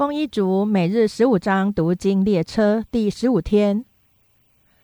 [0.00, 3.84] 丰一族每日十五章读经列车第十五天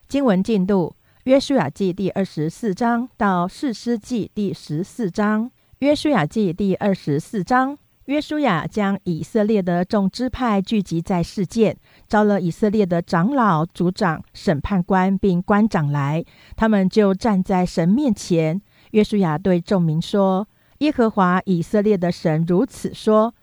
[0.06, 5.50] 经文进度：约书亚记第二十四章到士师记第十四章。
[5.78, 16.22] 约书亚记第二十四章，约书亚将以色列的众支派聚集在事件，招了以色列的长老、族长、审判官并官长来，
[16.56, 18.60] 他们就站在神面前。
[18.90, 20.46] 约书亚对众民说
[20.80, 23.34] ：“耶和华以色列的神如此说。”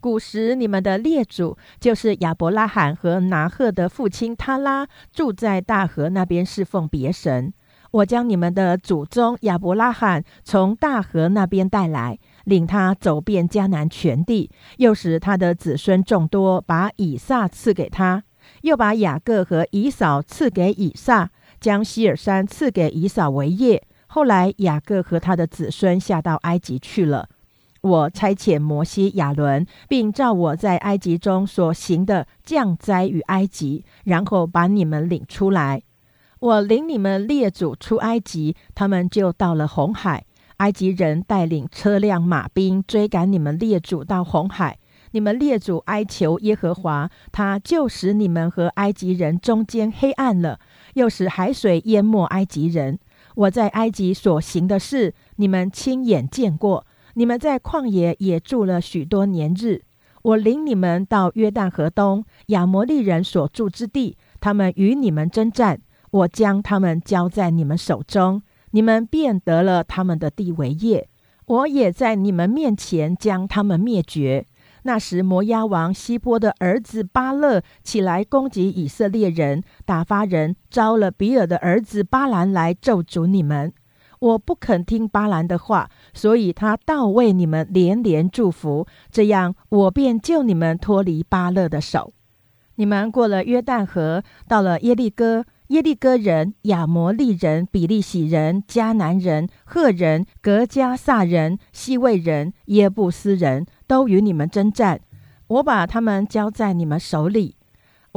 [0.00, 7.52] 古时，你们的列祖就是亚伯拉罕和拿赫的父亲他拉，住在大河那边侍奉别神。
[7.90, 18.22] 我将你们的祖宗亚伯拉罕从大河那边带来，领他走遍迦南全地，又使他的子孙众多，把以撒赐给他，
[18.60, 23.82] 又把雅各和以扫赐给以撒，将希尔山赐给以扫为业。
[24.06, 27.28] 后来，雅各和他的子孙下到埃及去了。
[27.80, 35.82] 我差遣摩西、亚伦，并照我在埃及中所行的降灾与埃及，然后把你们领出来。
[36.40, 40.24] 我领你们列祖出埃及，他们就到了红海。
[40.58, 44.78] 埃及人带领车辆、马兵追赶你们列祖到红海。
[45.12, 50.58] 你们列祖哀求耶和华，他就使你们和埃及人中间黑暗了，
[50.94, 52.98] 又使海水淹没埃及人。
[53.36, 56.84] 我在埃及所行的事，你们亲眼见过。
[57.18, 59.82] 你们在旷野也住了许多年日，
[60.22, 65.80] 我领你们到约旦河东亚摩利人所住之地，他们与你们征战，
[66.12, 71.08] 我将他们交在你们手中，你们便得了他们的地为业。
[71.46, 74.46] 我也在你们面前将他们灭绝。
[74.84, 83.72] 那时摩押王希波的儿子巴勒起来攻击以色列人，打发人招了比尔的儿子巴兰来咒诅你们。
[84.20, 92.12] 我不肯听巴兰的话，所以他倒为你们连连祝福，这样我便救你们脱离巴勒的手。
[92.76, 105.00] 你们过了约旦河，到了耶利哥，耶利哥人、亚摩利人、比利洗人、迦南人、赫人、格加萨人、西魏人、耶布斯人都与你们征战，
[105.48, 107.56] 我把他们交在你们手里。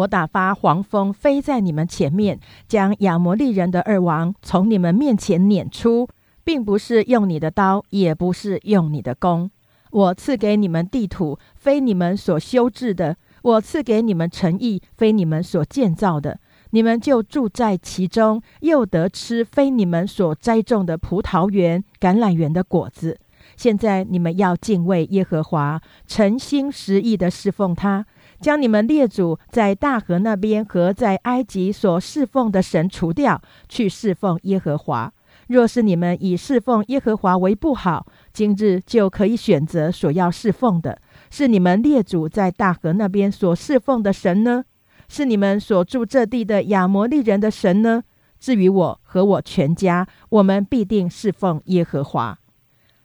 [0.02, 6.08] 我打发黄蜂飞在你们前面，将亚摩利人的二王从你们面前撵出，
[6.44, 9.52] 并不是用你的刀，也不是用你的弓。
[9.92, 16.40] 我赐给你们地土，非你们所修治的；我赐给你们诚意，非你们所建造的。
[16.72, 23.20] 你们就住在其中，又得吃非你们所栽种的葡萄园、橄榄园的果子。
[23.58, 28.06] 现在你们要敬畏耶和华，诚心实意的侍奉他。
[28.42, 35.14] 将你们列祖在大河那边和在埃及所侍奉的神除掉，去侍奉耶和华。
[35.48, 41.00] 若是你们以侍奉耶和华为不好，今日就可以选择所要侍奉的，
[41.30, 44.64] 是你们列祖在大河那边所侍奉的神呢？
[45.08, 48.04] 是你们所住这地的亚摩利人的神呢？
[48.40, 52.40] 至于我和我全家，我们必定侍奉耶和华。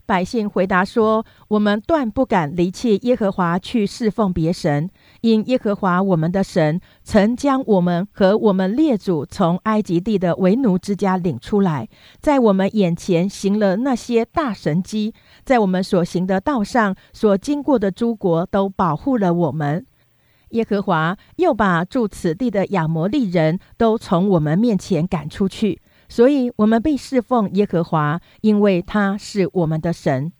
[0.06, 4.88] 百姓回答说：“我们断不敢离弃耶和华去侍奉别神，
[5.26, 11.88] 因耶和华我们的神曾将我们和我们列祖从埃及地的为奴之家领出来，
[12.20, 15.12] 在我们眼前行了那些大神迹，
[15.44, 19.84] 在我们所行的道上所经过的诸国都保护了我们。
[20.50, 30.31] 耶和华又把住此地的亚摩利人都从我们面前赶出去。”所以，我们被侍奉耶和华，因为他是我们的神。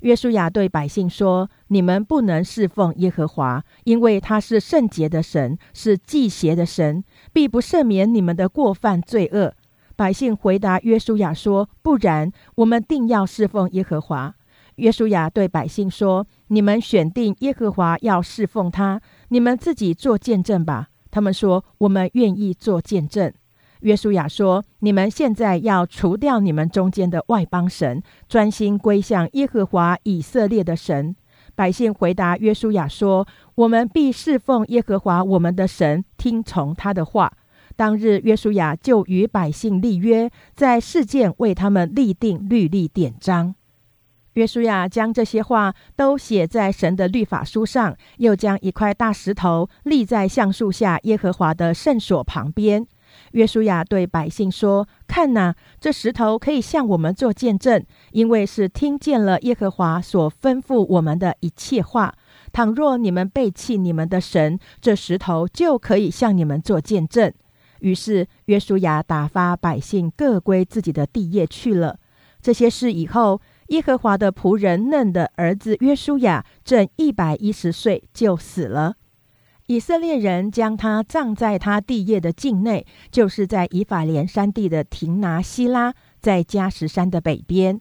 [0.00, 7.02] 约书亚对百姓说：“你们不能侍奉耶和华，因为他是圣洁的神，是祭邪的神，
[7.32, 9.54] 必不赦免你们的过犯罪恶。”
[9.96, 14.34] 百姓回答约书亚说：“不然，我们定要侍奉耶和华。”
[14.76, 23.32] 约书亚对百姓说：“你们选定耶和华要侍奉他，你们自己做见证吧。”他们说：“我们愿意做见证。”
[23.80, 31.14] 约书亚说：“你们现在要除掉你们中间的外邦神，专心归向耶和华以色列的神。”
[31.54, 33.26] 百姓回答约书亚说
[33.56, 37.32] ：“我们必侍奉耶和华我们的神，听从他的话。”
[37.76, 43.54] 当日，约书亚就与百姓立约，在事件为他们立定律例典章。
[44.32, 52.86] 约书亚将这些话都写在神的律法书上，又将一块大石头立在橡树下耶和华的圣所旁边。
[53.32, 62.14] 约书亚对百姓说：“看哪，这石头可以向我们做见证，因为是听见了耶和华所吩咐我们的一切话。
[62.52, 67.32] 倘若你们背弃你们的神，这石头就可以向你们做见证。”
[67.80, 71.98] 于是约书亚打发百姓各归自己的地业去了。
[72.40, 78.94] 这些事以后，耶和华的仆人嫩的儿子约书亚正一百一十岁就死了。
[79.66, 87.80] 以色列人将他葬在他地业的境内，就是在以法莲山地的廷拿希拉，在加什山的北边。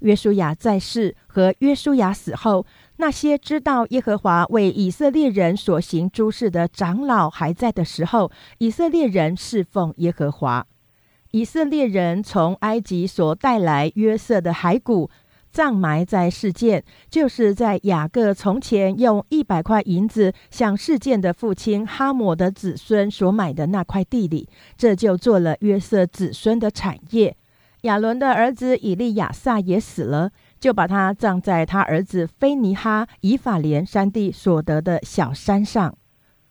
[0.00, 2.64] 约书亚在世和约书亚死后，
[2.98, 10.64] 那些知道耶和华为以色列人所行诸事的长老还在的时候，以色列人侍奉耶和华。
[11.32, 15.10] 以色列人从埃及所带来约瑟的骸骨。
[15.54, 27.36] 葬埋在事件，就是在雅各从前用一百块银子向事件的父亲哈姆的子孙所买的那块地里，这就做了约瑟子孙的产业。
[27.82, 35.96] 亚伦的儿子以利亚撒也死了，就把他葬在他儿子菲尼哈以法莲山地所得的小山上。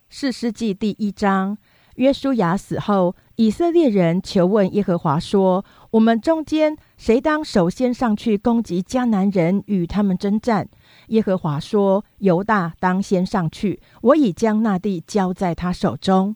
[0.10, 1.58] 四世纪第一章。
[1.98, 5.64] 约书亚死后，以色列人求问耶和华说
[5.94, 10.68] ：“我们中间谁当首先上去攻击迦南人，与他们征战？”
[11.10, 16.36] 耶和华说：“犹大当先上去，我已将那地交在他手中。”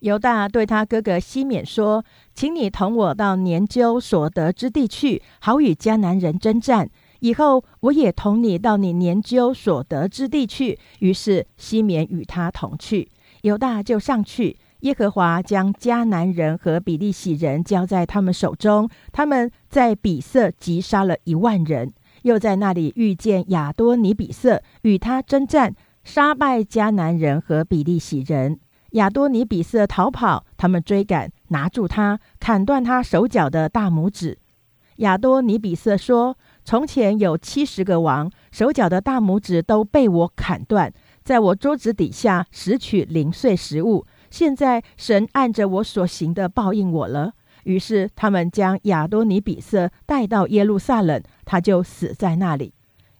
[0.00, 2.04] 犹大对他哥哥西缅说
[2.34, 6.90] ：“请你同我到年究所得之地去，好与迦南人征战。
[7.20, 13.10] 以后我也同你到你年究所得之地去。”于是西缅与他同去，
[13.40, 14.58] 犹大就上去。
[14.80, 21.92] 耶和华将迦南人和比利洗人交在他们手中，他们在比色击杀了一万人，
[22.22, 28.58] 又在那里遇见亚多尼比色，与他征战，杀败迦南人和比利洗人。
[28.92, 34.38] 亚多尼比色逃跑，他们追赶，拿住他，砍断他手脚的大拇指。
[34.96, 40.92] 亚多尼比色说：“从前有七十个王，手脚的大拇指都被我砍断，
[41.22, 47.32] 在我桌子底下拾取零碎食物。”现在神按着我所行的报应我了。
[47.64, 52.72] 于是他们将亚多尼比色带到耶路撒冷，他就死在那里。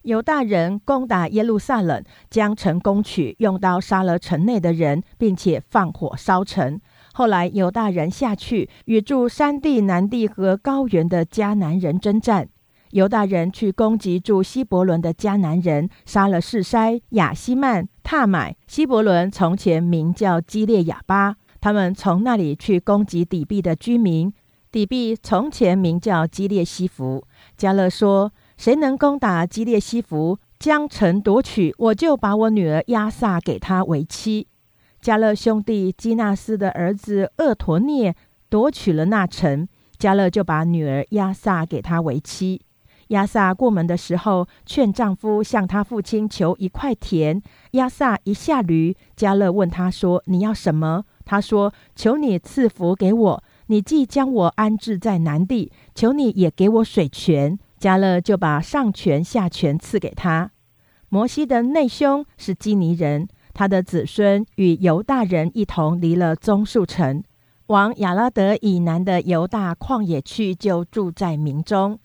[0.02, 6.80] 犹大人攻打耶路撒冷，将城攻取，用刀杀了城内的人，并且放火烧城。
[7.12, 12.48] 后来犹大人下去与住山地、南地和高原的迦南人征战。
[12.92, 18.56] 犹大人去攻击住希伯伦的迦南人，杀了士筛、亚希曼、踏买。
[18.66, 24.32] 希伯伦从前名叫基列亚巴，他们从那里去攻击底壁的居民。
[24.72, 27.24] 底壁从前名叫基列西弗。
[27.56, 34.48] 加勒说：“谁能攻打基列西弗，将城夺取，我就把我女儿亚萨给他为妻。”
[35.00, 38.16] 加勒兄弟基纳斯的儿子厄陀涅
[38.48, 42.60] 夺取了那城，加勒就把女儿亚萨给他为妻。
[43.10, 47.42] 亚萨过门的时候，劝丈夫向他父亲求一块田。
[47.72, 53.44] 亚萨一下驴，加勒问他说：“你要什么？”他说：“求你赐福给我。
[53.66, 60.50] 你既将我安置在南地，求你也给我水泉。”加勒就把上泉下泉赐给他。
[61.08, 67.24] 摩西的内兄是基尼人，他的子孙与犹大人一同离了棕树城，
[67.66, 71.98] 往亚拉德以南的犹大旷野去，就住在民中。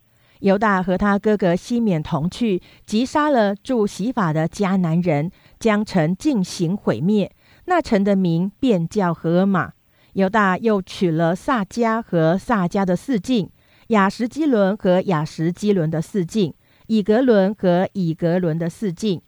[0.45, 7.31] 犹大和他哥哥西缅同去，击杀了住洗法的迦南人，将城进行毁灭。
[7.65, 9.71] 那城的名便叫荷尔玛。
[10.13, 13.49] 犹大又取了萨迦和萨迦的四境，
[13.87, 16.53] 雅什基伦和雅什基伦的四境，
[16.85, 19.19] 以格伦和以格伦的四境。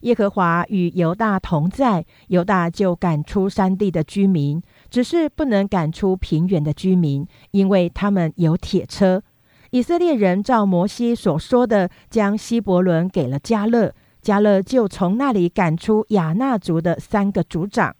[0.00, 9.22] 耶和华与犹大同在，犹大就赶出山地的居民，只是不能赶出平原的居民，因为他们有铁车。
[9.72, 17.96] 以色列人照摩西所说的，将希伯伦给了加勒，加勒就从那里赶出亚纳族的三个族长。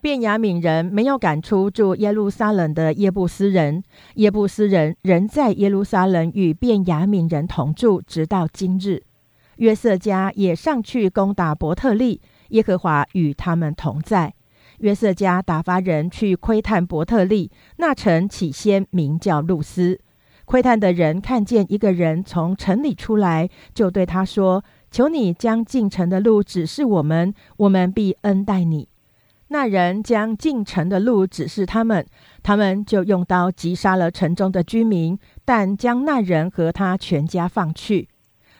[0.00, 3.84] 便雅悯人没有赶出住耶路撒冷的耶布斯人，
[4.16, 9.04] 耶布斯人仍在耶路撒冷与便雅悯人同住，直到今日。
[9.58, 14.34] 约瑟家也上去攻打伯特利，耶和华与他们同在。
[14.80, 20.00] 约瑟家打发人去窥探伯特利，那城起先名叫路斯。
[20.46, 28.88] 窥探的人看见一个人从城里出来，就对他说：“求你将进城的路指示我们，我们必恩待你。”
[29.48, 32.06] 那人将进城的路指示他们，
[32.42, 38.08] 他们就用刀击杀了城中的居民，但将那人和他全家放去。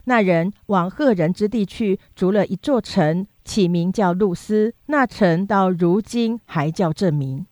[0.05, 4.75] 那人往赫人之地去，筑了一座城，起名叫露丝。
[4.87, 7.47] 那城到如今还叫这名。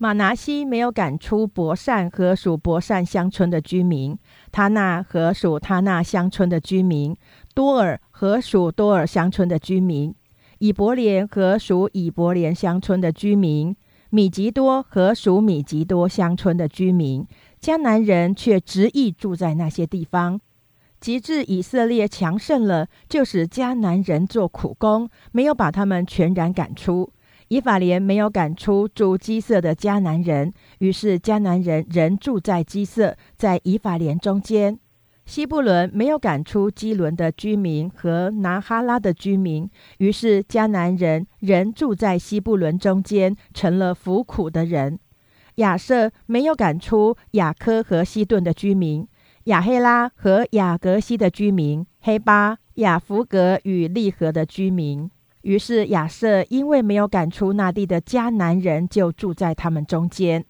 [0.00, 4.16] 马拿西没有赶出伯善和属伯善乡村的居民，
[4.52, 7.16] 他那和属他那乡村的居民，
[7.52, 10.14] 多尔和属多尔乡村的居民，
[10.60, 13.74] 以伯莲和属以伯莲乡村的居民，
[14.10, 17.26] 米吉多和属米吉多乡村的居民，
[17.60, 20.40] 迦南人却执意住在那些地方。
[21.00, 27.10] 及至以色列强盛了，就使迦南人做苦工，没有把他们全然赶出。
[27.48, 34.78] 以法莲没有赶出住基色的迦南人，于是迦南人仍住在基色，在以法莲中间。
[35.24, 44.98] 西布伦没有赶出基伦的居民和拿哈拉的居民，于是迦南人仍住在西布伦中间，成了服苦的人。
[45.56, 49.06] 亚瑟没有赶出雅科和西顿的居民，
[49.44, 55.10] 亚黑拉和雅格西的居民，黑巴、雅弗格与利和的居民。
[55.42, 60.44] 于是亚瑟因为没有赶出那地的迦南人，就住在他们中间。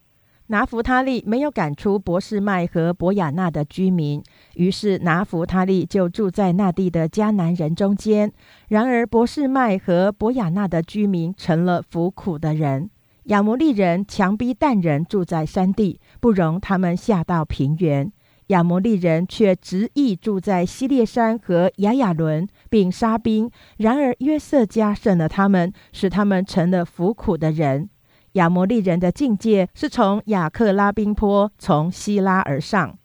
[0.50, 4.23] 拿弗他利没有赶出博士麦和博雅纳的居民，
[4.54, 8.33] 于是拿弗他利就住在那地的迦南人中间。
[8.68, 12.88] 然而博士麦和博雅纳的居民成了服苦的人。
[13.25, 18.11] 亚摩利人强逼但人住在山地，不容他们下到平原。
[18.49, 23.50] 亚摩利人却执意住在西列山和亚亚伦，并杀兵。
[23.76, 27.88] 然而约瑟加胜了他们，使他们成了服苦的人。
[28.33, 32.97] 亚摩利人的境界是从雅克拉宾坡从希拉而上。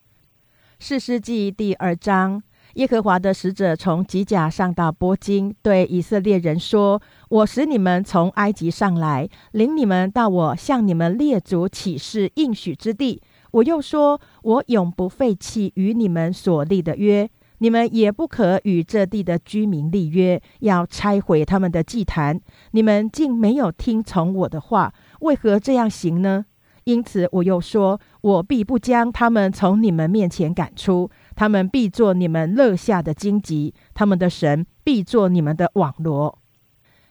[0.80, 2.44] 士师记第二章，
[2.76, 13.22] 耶和华的使者从吉甲上到波金，对以色列人说：“我使你们从埃及上来，领你们到我向你们列祖起誓应许之地。
[13.54, 17.30] 我又说，我永不废弃与你们所立的约。”
[17.60, 22.42] 你们也不可与这地的居民立约，要拆毁他们的祭坛。
[22.72, 26.46] 你们竟没有听从我的话，为何这样行呢？
[26.84, 36.38] 因此我又说，我必不将他们从你们面前赶出，他们必做你们乐下的荆棘，他们的神必做你们的网罗。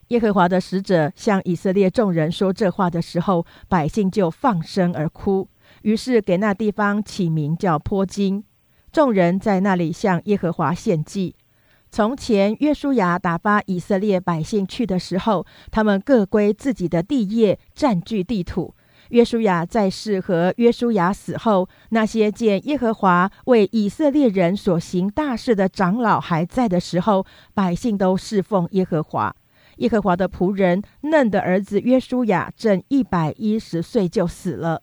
[0.09, 5.49] 耶和华的使者向以色列众人说这话的时候，百姓就放声而哭，
[5.83, 8.45] 于是给那地方起名叫坡金。
[8.91, 11.35] 众人在那里向耶和华献祭。
[11.91, 18.75] 从前约书亚打发以色列百姓去的时候，他们各归自己的地业，占据地土。
[19.11, 29.35] 约书亚在世和约书亚死后，那些见耶和华为以色列人所行大事的长老还在的时候，百姓都侍奉耶和华。
[29.79, 34.83] 耶和华的仆人嫩的儿子约书亚正一百一十岁就死了。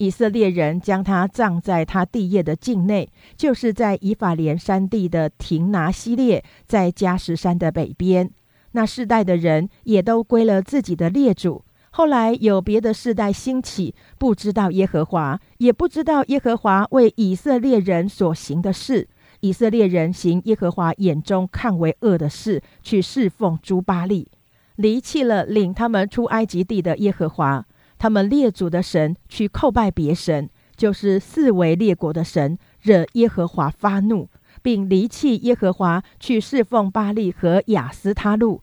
[0.00, 8.30] 以色列人将他葬在他地业的境内，就是在以法莲山地的亭拿西列，在加什山的北边。
[8.72, 11.62] 那世代的人也都归了自己的列祖。
[11.90, 19.06] 后来有别的世代兴起，不知道耶和华，也不知道耶和华为以色列人所行的事。
[19.40, 24.28] 以色列人行耶和华眼中看为恶的事，去侍奉朱巴利，
[24.76, 27.66] 离弃了领他们出埃及地的耶和华。
[28.00, 34.30] 他们列祖的神去叩拜别神，就是四维列国的神，惹耶和华发怒，
[34.62, 38.62] 并离弃耶和华，去侍奉巴利和亚斯他路。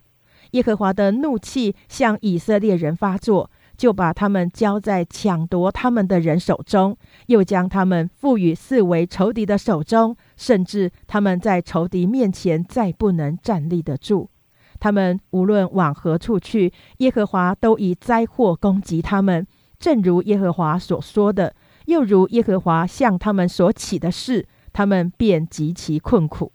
[0.51, 14.32] 耶和华的怒气向以色列人发作，就把他们交在抢夺他们的人手中，又将他们赋予四维仇敌的手中，甚至他们在仇敌面前再不能站立得住。
[14.80, 19.46] 他们无论往何处去，耶和华都以灾祸攻击他们，
[19.80, 21.54] 正如耶和华所说的，
[21.86, 26.52] 又如耶和华向他们所起的事，他们便极其困苦。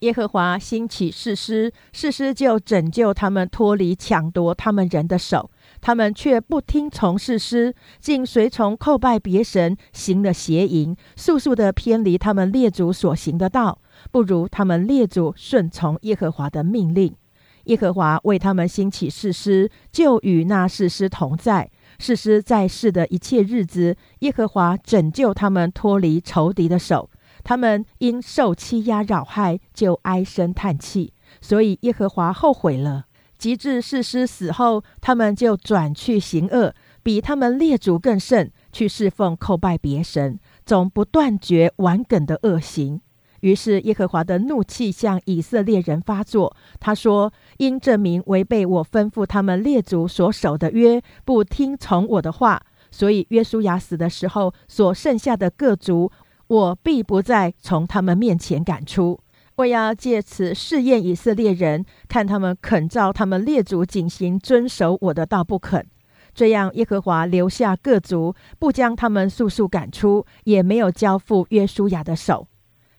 [0.00, 5.48] 耶和华兴起士师，士师就拯救他们脱离抢夺他们人的手，
[5.80, 13.78] 他们却不听从士师，竟随从叩拜别神，行了邪淫，速速的偏离他们列祖所行的道，
[14.10, 17.14] 不如他们列祖顺从耶和华的命令。
[17.64, 21.70] 耶和华为他们兴起士师，就与那士师同在。
[21.98, 27.10] 士师在世的一切日子，耶和华拯救他们脱离仇敌的手。
[27.44, 31.12] 他们因受欺压扰害，就唉声叹气。
[31.40, 33.06] 所以耶和华后悔了。
[33.38, 43.00] 及至士师死后，他们就转去行恶，比他们列祖更甚，去侍奉叩拜别神，总不断绝顽梗的恶行。
[43.42, 46.56] 于是耶和华的怒气向以色列人发作。
[46.80, 56.10] 他说：“因证明违背我吩咐他们列祖所守的约，不听从我的话，所以约书亚死的时候，所剩下的各族，
[56.46, 59.20] 我必不再从他们面前赶出。
[59.56, 65.86] 我要借此试验以色列人，看他们肯照他们列祖谨行遵守我的道不肯。
[66.34, 72.46] 这样，耶和华留下各族，不将他们速速赶出，也没有交付约书亚的手。”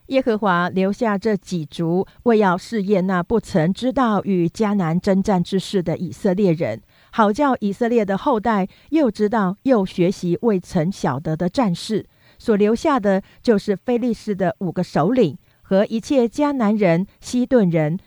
[0.08, 6.82] 耶和华留下这几族，为要试验那不曾知道与迦南征战之事的以色列人，
[7.12, 12.06] 好叫以色列的后代又知道又学习未曾晓得的战事。
[12.38, 17.98] 所留下的就是非利士的五个首领和一切迦南人、西顿人，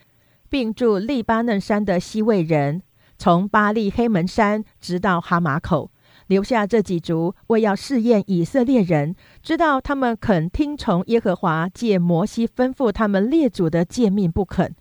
[0.50, 2.84] 并住利巴嫩山的西魏人，
[3.18, 5.89] 从巴利黑门山直到哈马口。
[6.27, 14.75] 留下这几族，为要试验以色列人，知道他们肯听从耶和华借摩西吩咐他们列祖的诫命不肯。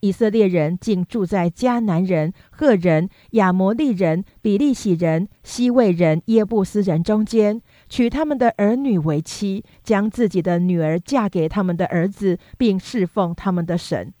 [0.00, 14.12] 以色列人竟住在迦南人、赫人、亚摩利人、比利洗人、西魏人、耶布斯人中间，娶他们的儿女为妻，将自己的女儿嫁给他们的儿子，并侍奉他们的神。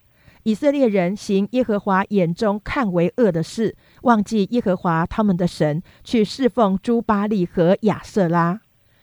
[0.44, 8.60] 以色列人行耶和华眼中看为恶的事，忘记耶和华他们的神，去侍奉朱巴利和亚瑟拉。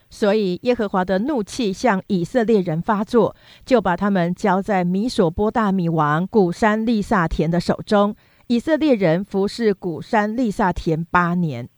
[0.10, 8.16] 所以耶和华的怒气向以色列人发作，就把他们交在米索波大米王古山利萨田的手中。
[8.48, 11.70] 以色列人服侍古山利萨田八年。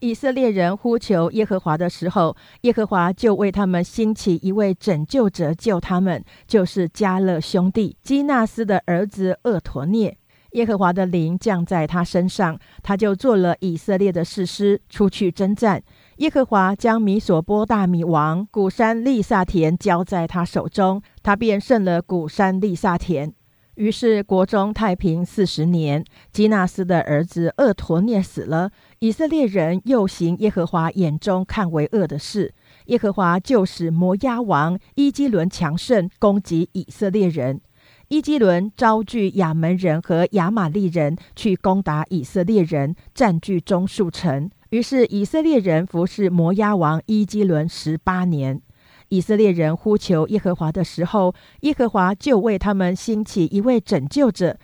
[0.00, 10.16] 以色列人呼求耶和华的时候，耶和华就为他们兴起一位拯救者救他们，就是加勒兄弟基纳斯的儿子厄陀涅。
[10.56, 15.82] 耶和华的灵降在他身上，他就做了以色列的士师，出去征战。
[16.16, 23.34] 耶和华将米索波大米王古山利萨田交在他手中，他便胜了古山利萨田。
[23.74, 28.70] 于是国中太平四十年，基纳斯的儿子厄陀涅死了。
[29.00, 32.54] 以色列人又行耶和华眼中看为恶的事，
[32.86, 37.60] 耶和华就使摩押王伊基伦强盛，攻击以色列人。
[38.08, 44.48] 伊基伦招聚亚门人和亚玛利人去攻打以色列人，占据中数城。
[44.70, 48.62] 于是以色列人服侍摩押王伊基伦十八年。
[49.08, 54.56] 以色列人呼求耶和华的时候，耶和华就为他们兴起一位拯救者，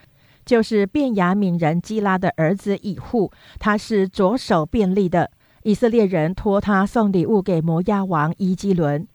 [0.46, 5.32] 就是便雅悯人基拉的儿子以户，他是左手便利的。
[5.64, 9.08] 以色列人托他送礼物给摩押王伊基伦。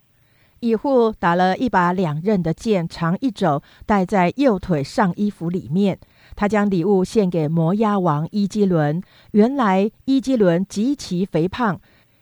[0.59, 5.99] 乙户打了一把两刃的剑，长一肘，戴在右腿上衣服里面。
[6.35, 9.01] 他将礼物献给摩押王伊基伦。
[9.31, 11.79] 原来伊基伦极其肥胖。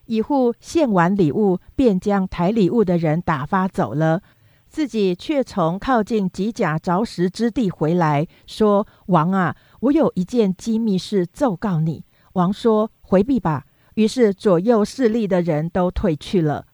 [0.08, 4.22] 乙户献完礼物，便将抬礼物的人打发走了，
[4.68, 16.66] 自己却从靠近吉甲着实之地回来，说：“王啊，我有一件机密事奏告你。”王说：“回避吧。”于是左右势力的人都退去了。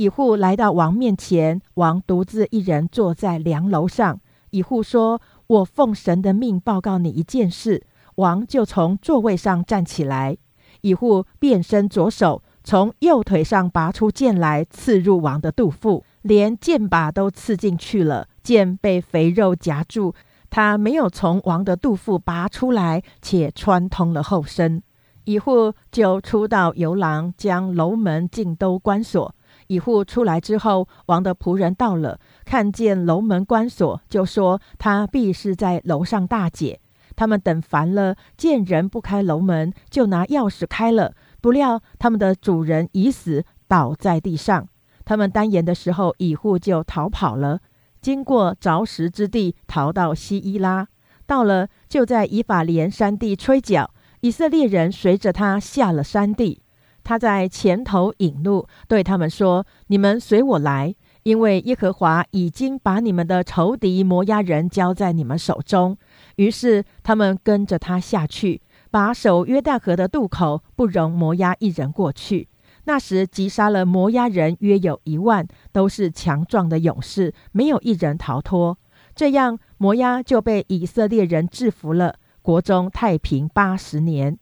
[0.00, 4.18] 乙户来到王面前，王独自一人坐在梁楼上。
[4.48, 7.84] 乙户说：“我奉神的命报告你一件事。”
[8.16, 10.38] 王就从座位上站起来，
[10.80, 12.42] 乙户变身左手。
[12.64, 18.26] 从右腿上拔出剑来，刺入王的肚腹，连剑把都刺进去了。
[18.42, 20.14] 剑被肥肉夹住，
[20.48, 24.82] 他没有从王的肚腹拔出来，且穿通了后身。
[25.24, 29.34] 乙户就出到游廊，将楼门尽都关锁。
[29.70, 36.80] 以户出来之后，王的仆人到了，看见楼门关锁，就说他必是在楼上大姐。
[37.14, 41.14] 他们等烦了，见人不开楼门，就拿钥匙开了。
[41.40, 44.66] 不料他们的主人已死，倒在地上。
[45.04, 47.60] 他们单言的时候，以户就逃跑了，
[48.00, 50.88] 经过着实之地，逃到西伊拉。
[51.26, 53.92] 到了，就在以法莲山地吹角。
[54.22, 56.60] 以色列人随着他下了山地，
[57.02, 65.96] 他在前头引路，对他们说：“你们随我来，因为耶和华已经把你们的仇敌摩押人交在你们手中。”
[66.36, 68.62] 于是他们跟着他下去。
[68.92, 72.48] 把守约旦河的渡口，不容摩押一人过去。
[72.84, 78.76] 那时击杀了摩押人约有一万，都是强壮的勇士，没有一人逃脱。
[79.14, 82.16] 这样摩押就被以色列人制服了。
[82.42, 84.36] 国中太平八十年。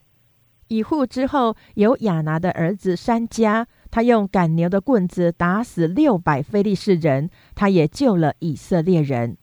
[0.68, 9.36] 以户之后有亚拿的儿子山家，他用赶牛的棍子打死六百非利士人，他也救了以色列人。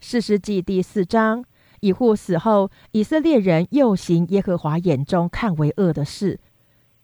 [0.00, 1.44] 四世纪第四章。
[1.80, 6.40] 以户死后，以色列人又行耶和华眼中看为恶的事，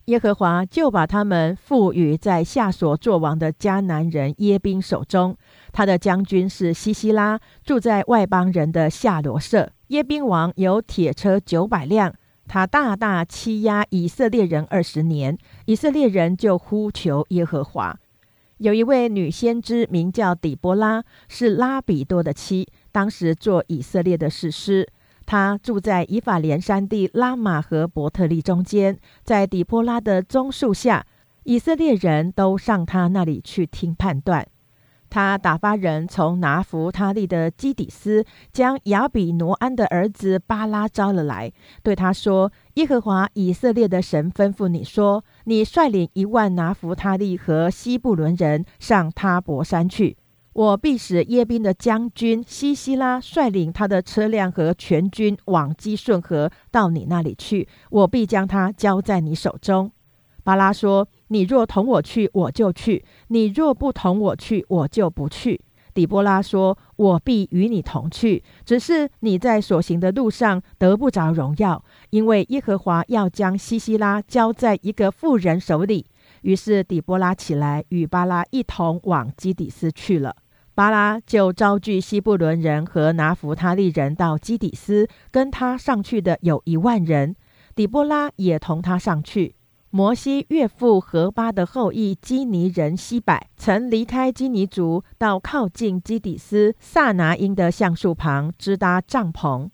[0.05, 5.37] 耶和华就把他们赋予在夏所作王的迦南人耶宾手中。
[5.71, 9.71] 他的将军是西西拉，住在外邦人的夏罗舍。
[9.87, 12.13] 耶宾王有铁车九百辆，
[12.47, 17.97] 他大大欺压以色列人二十年，以色列人就呼求耶和华。
[18.57, 22.67] 有一位女先知名叫底波拉，是拉比多的妻。
[22.91, 24.87] 当时做以色列的士师，
[25.25, 31.05] 她住在以法莲山地拉玛和伯特利中间，在底波拉的棕树下，
[31.43, 34.47] 以色列人都上他那里去听判断。
[35.15, 50.17] 他打发人从拿弗他利的基底斯，将亚比挪安的儿子巴拉招了来，对他说：“耶和华以色列的神吩咐你说，你率领一万拿弗他利和西布伦人上他伯山去。”
[50.51, 59.89] 我必使耶宾的将军西西拉率领他的车辆和全军往基顺河到你那里去，我必将他交在你手中。”
[60.45, 65.59] 巴拉说：“你若同我去，我就去；你若不同我去，我就不去。”
[65.91, 76.05] 底波拉说：“我必与你同去，只是你在所行的路上得不着荣耀，因为耶和华要将西西拉交在一个妇人手里。”
[76.43, 80.35] 于是底波拉起来，与巴拉一同往基底斯去了。
[80.75, 87.35] 巴拉就招聚西布伦人和拿弗他利人到基底斯，跟他上去的有一万人。
[87.73, 89.55] 底波拉也同他上去。
[89.95, 99.69] 摩西岳父何巴的后裔基尼人西柏曾离开基尼族，到靠近基底斯萨拿因的橡树旁支搭帐篷。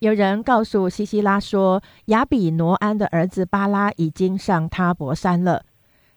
[0.00, 5.64] 有人告诉西西拉说，亚比挪安的儿子巴拉已经上他伯山了。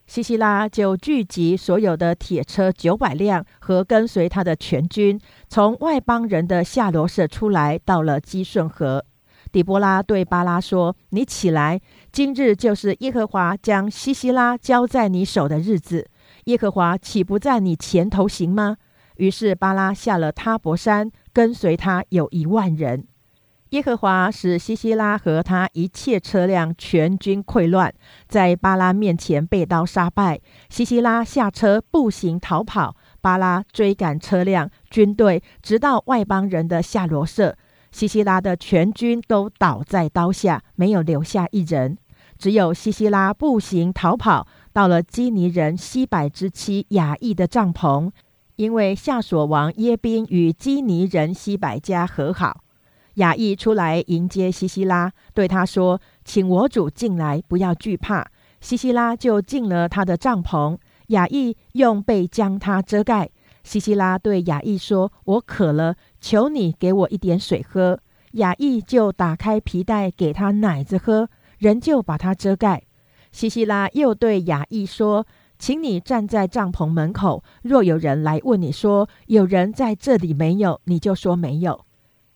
[0.08, 9.04] 西西拉就聚集所有的铁车九百辆和跟随他的全军，从外邦人的夏罗舍出来，到了基顺河。
[9.52, 11.80] 底波拉对巴拉说：“你起来，
[12.16, 16.08] 今日就是耶和华将西西拉交在你手的日子。
[16.44, 18.78] 耶和华岂不在你前头行吗？”
[19.18, 23.06] 于是巴拉下了塔伯山，跟随他有一万人。
[23.68, 27.92] 耶和华使西西拉和他一切车辆全军溃乱，
[28.26, 30.40] 在巴拉面前被刀杀败。
[30.70, 37.58] 西西拉下车步行逃跑，巴拉追赶车辆、军队，直到外邦人的下罗舍。
[37.92, 41.98] 西西拉的全军都倒在刀下，没有留下一人。
[42.38, 48.10] 只有西西拉步行逃跑，到了基尼人西百之妻雅意的帐篷，
[48.56, 52.62] 因为夏索王耶宾与基尼人西百家和好。
[53.14, 58.26] 雅意出来迎接西西拉，对他说：“请我主进来，不要惧怕。”
[58.60, 60.76] 西西拉就进了他的帐篷。
[61.08, 63.30] 雅意用被将他遮盖。
[63.62, 67.98] 西西拉对雅意说：“我渴了，求你给我一点水喝。”
[68.32, 72.84] 雅意就打开皮带给他奶子喝，人就把它遮盖。
[73.32, 75.26] 西西拉又对雅意说
[75.58, 81.84] ：“请你站在帐篷门口，若有人来问你说有人在这里没有，你就说没有。”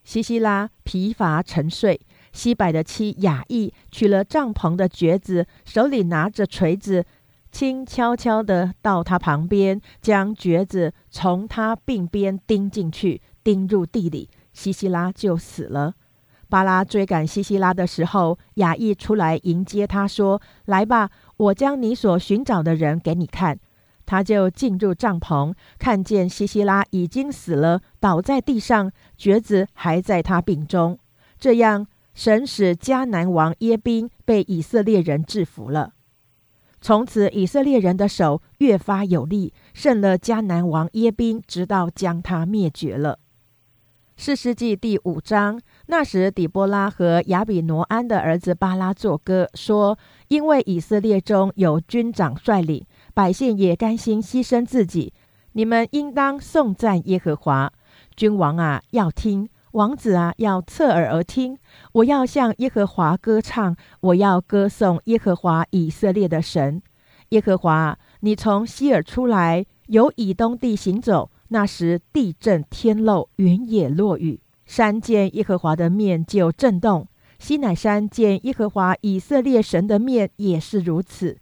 [0.04, 2.00] 西西拉疲乏沉睡，
[2.32, 7.04] 西柏的妻雅意取了帐篷的橛子，手里拿着锤子，
[7.52, 15.94] 轻悄悄地到他旁边，将橛子从他鬓边钉进去，钉入地里，西西拉就死了。
[16.50, 23.58] 巴拉追赶西西拉的时候，雅意出来迎接他，说：“来吧，我将你所寻找的人给你看。”
[24.04, 30.98] 他就进入帐篷，看见西西拉已经死了，倒在地上，橛子还在他病中。
[31.38, 35.92] 这样，神使迦南王耶宾被以色列人制服了。
[36.80, 43.20] 从此，以色列人的手越发有力，胜了迦南王耶宾，直到将他灭绝了。
[44.22, 55.14] 四世纪第五章，那时底波拉和亚比挪安的儿子巴拉作歌，说：“因为以色列中有军长率领。”百姓也甘心牺牲自己，
[55.52, 57.72] 你们应当颂赞耶和华。
[58.14, 61.56] 君王啊，要听；王子啊，要侧耳而听。
[61.92, 66.82] 我要向耶和华歌唱，我要歌颂耶和华以色列的神。
[67.30, 71.30] 耶和华，你从西尔出来，由以东地行走。
[71.52, 77.08] 那时地震天漏，云也落雨，山见耶和华的面就震动。
[77.40, 81.38] 西乃山见耶和华以色列神的面也是如此。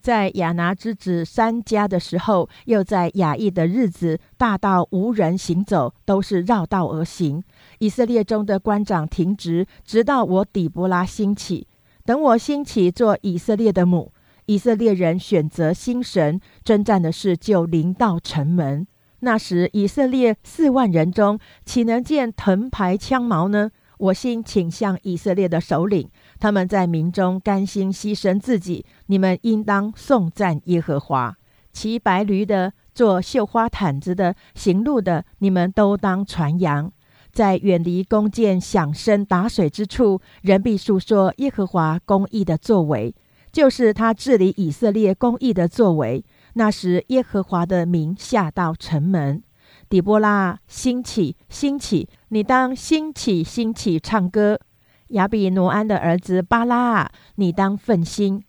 [0.00, 7.42] 在亚拿之子三家的时候，又在雅意的日子，大到无人行走，都是绕道而行。
[7.80, 11.66] 以色列中的官长停职，直到我底波拉兴起。
[12.04, 14.12] 等我兴起做以色列的母，
[14.46, 18.86] 以色列人选择新神，征战的事就临到城门。
[19.26, 23.72] 那时以色列四万人中，岂能见藤牌枪矛呢？
[23.98, 26.08] 我心倾向以色列的首领。
[26.38, 31.36] 他们在民中甘心牺牲自己，你们应当颂赞耶和华。
[31.72, 36.92] 骑白驴的、做绣花毯子的、行路的，你们都当传扬。
[37.32, 43.12] 在远离弓箭、响声、打水之处，人必述说耶和华公义的作为，
[43.50, 46.24] 就是他治理以色列公义的作为。
[46.58, 49.42] 那时，耶和华的名下到城门。
[49.90, 52.08] 底波拉，兴起，兴起！
[52.28, 54.58] 你当兴起，兴起，唱歌。
[55.08, 58.42] 亚比挪安的儿子巴拉啊，你当奋心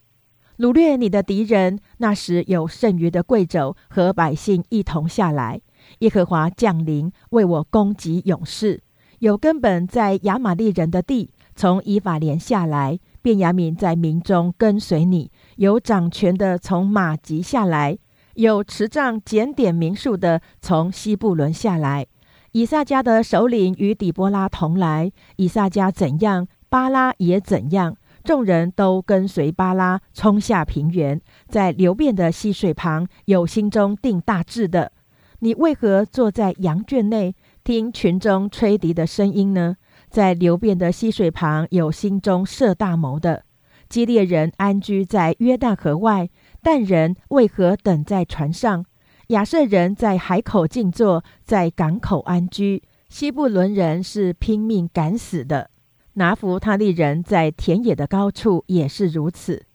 [0.58, 1.80] 掳掠你的敌人。
[1.98, 5.60] 那时有剩余的贵胄和百姓一同下来。
[6.00, 8.82] 耶和华降临，为我攻击勇士。
[9.20, 13.00] 有根本在亚玛利人的地，从以法莲下来。
[13.22, 15.30] 便雅悯在民中跟随你。
[15.58, 17.98] 有掌权的从马吉下来。
[18.34, 22.06] 有持杖检点民数的从西布伦下来。
[22.52, 25.12] 以撒家的首领与底波拉同来。
[25.36, 27.96] 以撒家怎样，巴拉也怎样。
[28.24, 34.91] 众人都跟随巴拉冲下平原，在流变的溪水旁，有心中定大志的。
[35.39, 39.78] 你为何坐在羊圈内，听群中吹笛的声音呢？
[40.10, 43.43] 在流变的溪水旁，有心中设大谋的。
[43.89, 46.30] 基列人安居在约旦河外，
[46.62, 48.86] 但人为何等在船上？
[49.28, 52.84] 亚瑟人在海口静坐，在港口安居。
[53.10, 55.69] 西布伦人是拼命赶死的。
[56.13, 59.65] 拿弗他利人在田野的高处也是如此，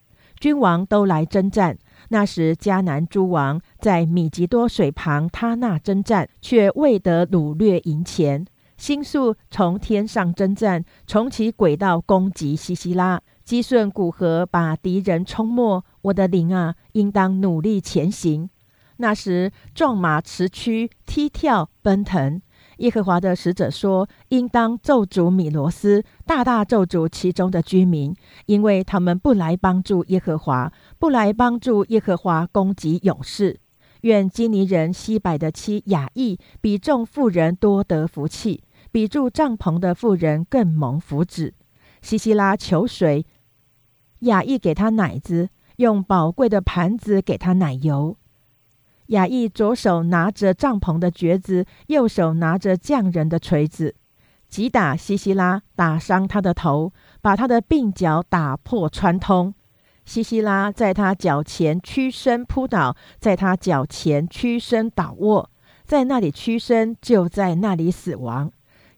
[0.40, 1.79] 君王都来征战。
[2.09, 8.44] 那时迦南诸王在米吉多水旁他那征战，却未得掳掠银钱。
[8.77, 15.85] 星宿从天上征战，从其轨道攻击西西拉，击顺古河，把敌人冲没。
[16.02, 18.48] 我的灵啊，应当努力前行。
[18.98, 22.40] 那时壮马驰驱，踢跳奔腾。
[22.78, 28.14] 耶和华的使者说：“应当咒诅米罗斯，大大咒诅其中的居民，
[28.46, 33.61] 因为他们不来帮助耶和华，不来帮助耶和华攻击勇士。
[34.02, 41.52] 愿基尼人西柏的妻雅意比众妇人多得福气，比住帐篷的妇人更蒙福祉。
[42.02, 43.24] 西西拉求水，
[44.18, 48.16] 雅意给他奶子，用宝贵的盘子给他奶油。”
[49.08, 53.94] 雅意左手拿着帐篷的橛子，右手拿着匠人的锤子，
[54.48, 59.54] 击打西西拉，打伤他的头，把他的鬓角打破穿通。
[60.04, 65.50] 西西拉在他脚前屈身扑倒，在他脚前屈身倒卧，
[65.84, 68.50] 在那里屈身，就在那里死亡。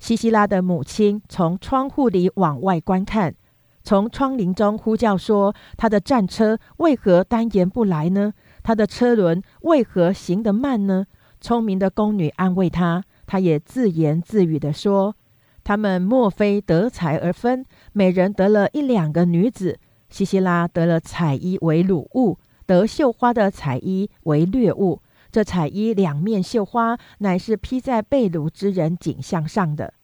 [0.05, 3.35] 西西拉的母亲从窗户里往外观看，
[3.83, 11.07] 从窗棂中呼叫说：“他的战车为何单言不来呢？”他的车轮为何行得慢呢？
[11.41, 15.17] 聪明的宫女安慰他，他也自言自语地说
[15.65, 17.65] ：“他们莫非得财而分？
[17.95, 19.79] 每人得了一两个女子。
[20.11, 22.37] 西西拉得了彩衣为鲁物，
[22.67, 25.01] 得绣花的彩衣为掠物。
[25.35, 29.95] 这彩衣两面绣花，乃是披在被掳之人颈项上的。”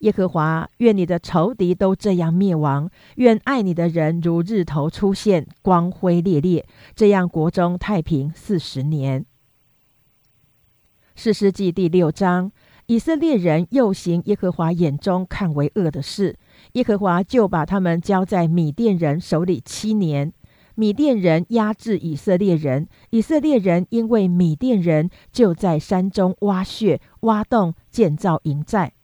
[0.00, 9.26] 耶和华，愿你的仇敌都这样灭亡；愿爱你的人如日头出现，光辉烈烈，这样国中太平四十年。
[11.14, 12.50] 四世纪第六章，
[12.86, 16.38] 以色列人又行耶和华眼中看为恶的事，
[16.72, 20.32] 耶和华就把他们交在米甸人手里七年。
[20.80, 28.94] 米甸人压制以色列人，以色列人因为米甸人，就在山中挖穴、挖洞，建造营寨。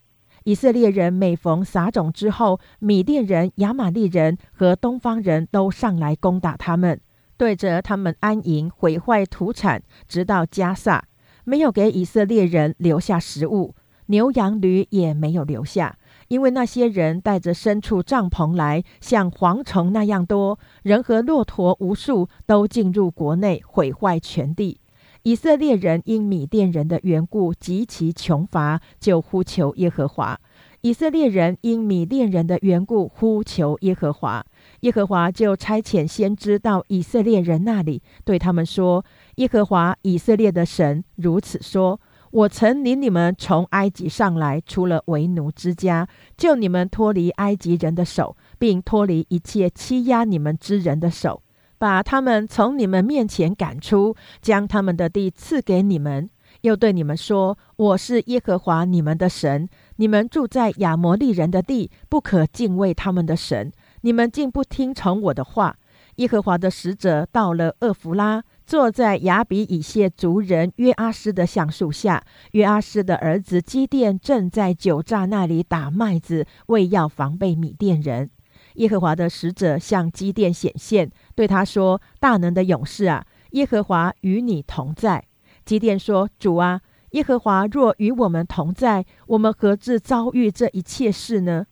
[0.44, 6.98] 以色列人每逢撒种之后，米甸人、亚玛利人和东方人都上来攻打他们，
[7.36, 11.04] 对着他们安营，毁坏土产，直到加萨，
[11.44, 13.74] 没有给以色列人留下食物，
[14.06, 24.80] 牛羊驴也没有留下，因为那些人带着牲畜帐篷来，像蝗虫那样多，人和骆驼无数，都进入国内，毁坏全地。
[25.22, 30.38] 以色列人因米甸人的缘故极其穷乏，就呼求耶和华。
[30.82, 34.44] 以色列人因米甸人的缘故呼求耶和华，
[34.82, 39.04] 耶和华就差遣先知到以色列人那里，对他们说
[39.36, 42.00] ：“耶和华以色列的神如此说：
[42.36, 51.42] 我曾领你们从埃及上来，出了为奴之家，救你们脱离埃及人的手，并脱离一切欺压你们之人的手。”
[51.78, 56.28] 把他们从你们面前赶出，将他们的地赐给你们，
[56.60, 59.66] 又对你们说：“我是耶和华你们的神。
[59.96, 63.72] 你们住在亚摩利人的地，不可敬畏他们的神。
[64.02, 65.78] 你们竟不听从我的话。”
[66.16, 72.24] 耶和华的使者到了厄弗拉，坐在雅比以谢族人约阿斯的橡树下。
[72.50, 78.28] 约阿斯的儿子基甸正在酒榨那里打麦子，为要防备米甸人。
[78.74, 81.10] 耶和华的使者向基甸显现。
[81.36, 85.24] 对他说：“大能的勇士啊，耶和华与你同在。”
[85.64, 86.80] 基甸说：“主啊，
[87.12, 91.66] 耶和华若与我们同在，我们何至遭遇这一切事呢？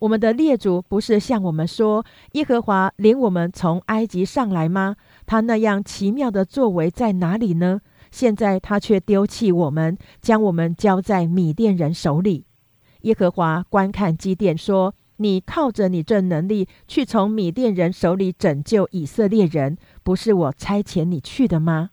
[0.00, 4.96] 我们的列祖不是向我们说，耶和华领我们从埃及上来吗？
[5.30, 7.82] 他那样奇妙的作为在哪里呢？
[8.10, 12.46] 现在他却丢弃我们，将我们交在米甸人手里。”
[13.02, 14.92] 耶和华观看基甸说。
[15.18, 21.90] 你靠着你这能力去从米甸人手里拯救以色列人，不是我差遣你去的吗？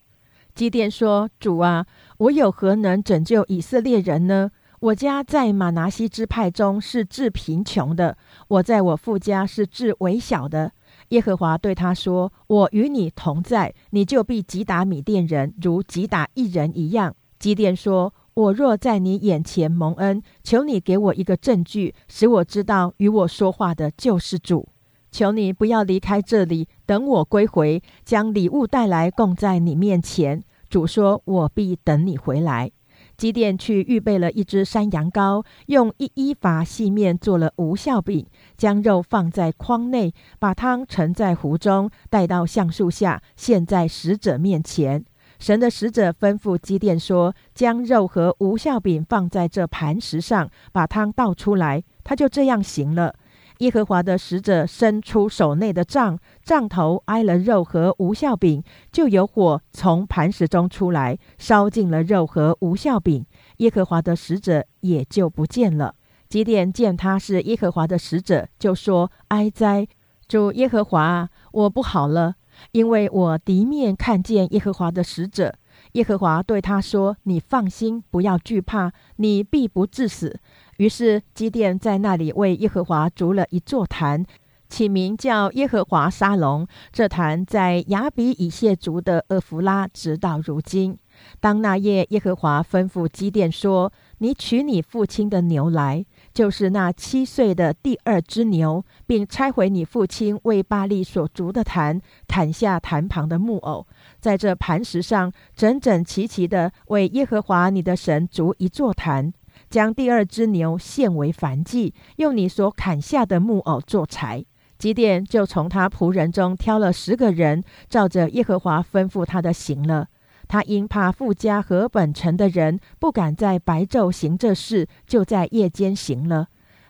[0.56, 1.86] 基甸说：“主啊，
[2.20, 4.52] 我有何能拯救以色列人呢？
[4.80, 10.72] 我家在马拿西支派中是至贫穷的，我在我父家是至微小的。
[11.10, 24.68] 耶和华对他说：“我与你同在，你就必击打米甸人，如击打一人一样。”基甸说：“我若在你眼前蒙恩，求你给我一个证据，使我知道与我说话的就是主。
[25.10, 32.72] 求你不要离开这里，等我归回，将礼物带来供在你面前。”主说：“我必等你回来。”
[33.18, 45.04] 基甸去预备了一只山羊羔，用一一法细面做了无效饼，将肉放在筐内，把汤盛在壶中，带到橡树下，献在使者面前。
[45.40, 53.16] 神的使者吩咐基甸说：“将肉和无效饼放在这磐石上，把汤倒出来。”他就这样行了。
[53.60, 63.26] 耶和华的使者伸出手内的杖，杖头挨了肉和无效饼，就有火从磐石中出来，烧尽了肉和无效饼。
[63.58, 65.96] 耶和华的使者也就不见了。
[66.30, 69.88] 基甸见他是耶和华的使者，就说：“哀哉，
[70.28, 72.36] 主耶和华，我不好了，
[72.74, 75.56] 因为我敌面看见耶和华的使者。”
[75.94, 80.40] 耶和华对他说：“你放心，不要惧怕，你必不致死。”
[80.78, 84.26] 于是基甸在那里为耶和华筑了一座坛，
[84.70, 86.68] 起名叫耶和华沙龙。
[86.92, 90.98] 这坛在亚比以谢族的厄弗拉，直到如今。
[91.40, 103.88] 当那夜，耶和华吩咐基甸说：“你取你父亲的牛来，就是那七岁的第二只牛，并拆毁你父亲为巴利所筑的坛，砍下坛旁的木偶，
[104.20, 109.34] 在这磐石上整整齐齐的为耶和华你的神筑一座坛。”
[109.70, 114.46] 将第二只牛献为燔祭，用你所砍下的木偶做柴。
[114.78, 120.08] 基甸就从他仆人中挑了十个人，照着耶和华吩咐他的行了。
[120.48, 126.48] 他因怕富家和本城的人，不敢在白昼行这事，就在夜间行了。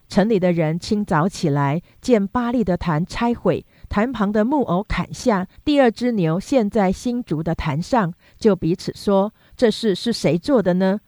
[0.10, 11.00] 城里的人清早起来，见巴利的坛拆毁，坛旁的木偶砍下，第二只牛献在新竹的坛上，就彼此说：“这事是谁做的呢？”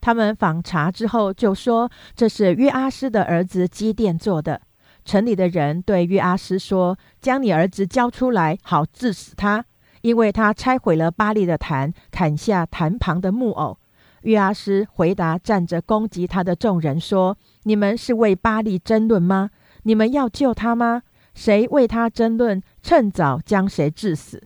[0.00, 4.60] 他们访查之后，就说这是约阿斯的儿子基甸做的。
[5.04, 9.64] 城里的人对约阿斯说：“将你儿子交出来，好治死他，
[10.02, 13.78] 因为他拆毁了巴利的坛，砍下坛旁的木偶。”
[14.22, 19.50] 约阿斯回答站着攻击他的众人说：“你们是为巴利争论吗？
[19.84, 21.02] 你们要救他吗？
[21.34, 24.42] 谁为他争论，趁早将谁治死。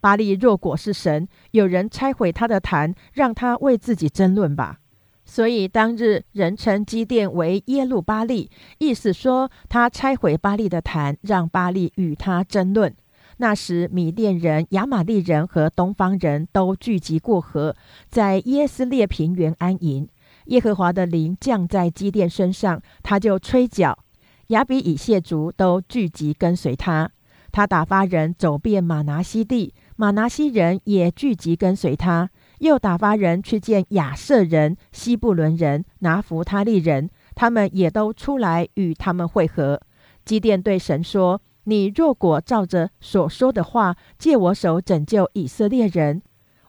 [0.00, 4.78] 巴利若果是神，有人拆毁他的坛，让他为自己争论吧。”
[5.30, 12.92] 所以当日人称基甸为耶路巴利，意思说他拆毁巴利的坛，让巴利与他争论。
[13.36, 17.76] 那时米甸人、亚玛利人和东方人都聚集过河，
[18.08, 20.08] 在耶斯列平原安营。
[20.46, 23.96] 耶和华的灵降在基甸身上，他就吹角，
[24.48, 27.08] 亚比以谢族都聚集跟随他。
[27.52, 32.30] 他打发人走遍马拿西地，马拿西人也聚集跟随他。
[32.60, 39.80] 又打发人去见亚瑟人、西布伦人、拿弗他利人，他们也都出来与他们会合。
[40.26, 46.20] 基甸对神说：“你若果照着所说的话，借我手拯救以色列人，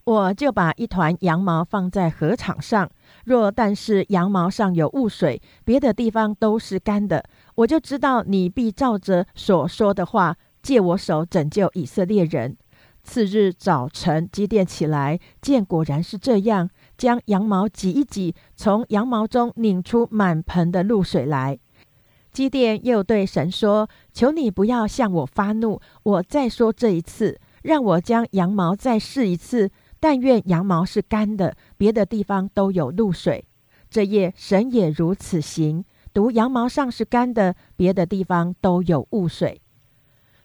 [0.05, 2.89] 我就把一团羊毛放在禾场上。
[3.25, 7.25] 若但是羊毛上有雾水，别的地方都是干的，
[7.55, 12.55] 我就知道你必照着所说的话，借我手拯救以色列人。”
[13.11, 21.59] 次日早晨，基甸起来，见果然是这样，将羊毛挤一挤，从羊毛中拧出满盆的露水来。
[22.31, 29.69] 基甸又对神说：“求你不要向我发怒，我再说这一次，让我将羊毛再试一次。
[29.99, 33.45] 但愿羊毛是干的，别的地方都有露水。
[33.89, 39.59] 这夜神也如此行，独羊毛上是干的，别的地方都有雾水。”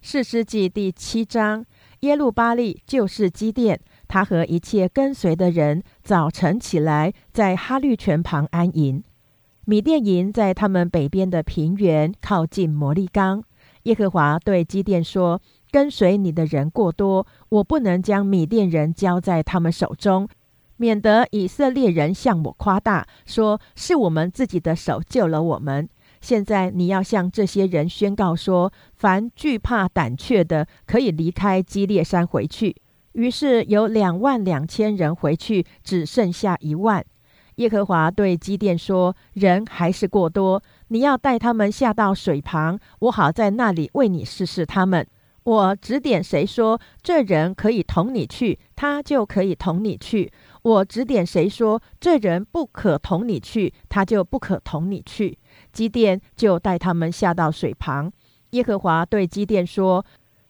[0.02, 1.64] 四世纪第七章。
[2.06, 9.02] 耶路巴利就是基甸，他和一切跟随的人早晨起来，在哈律泉旁安营。
[9.64, 13.42] 米甸营在他们北边的平原，靠近摩利冈。
[13.82, 15.40] 耶和华对基甸说
[15.72, 20.28] ：“跟随你的人过多，我不能将米甸人交在他们手中，
[20.76, 25.88] 免得以色列人向我夸大，说是我们自己的手救了我们。”
[26.26, 32.74] 现在你要向这些人宣告说：凡惧怕胆怯的，可以离开基列山回去。
[33.12, 37.06] 于是有两万两千人回去，只剩下一万。
[37.54, 45.06] 耶和华对基甸说：人还是过多，你要带他们下到水旁，我好在那里为你试试他们。
[45.44, 50.28] 我指点谁说这人可以同你去，他就可以同你去；
[50.62, 55.38] 我指点谁说这人不可同你去，他就不可同你去。
[55.76, 58.10] 基甸就带他们下到水旁。
[58.52, 60.06] 耶和华对基甸说：“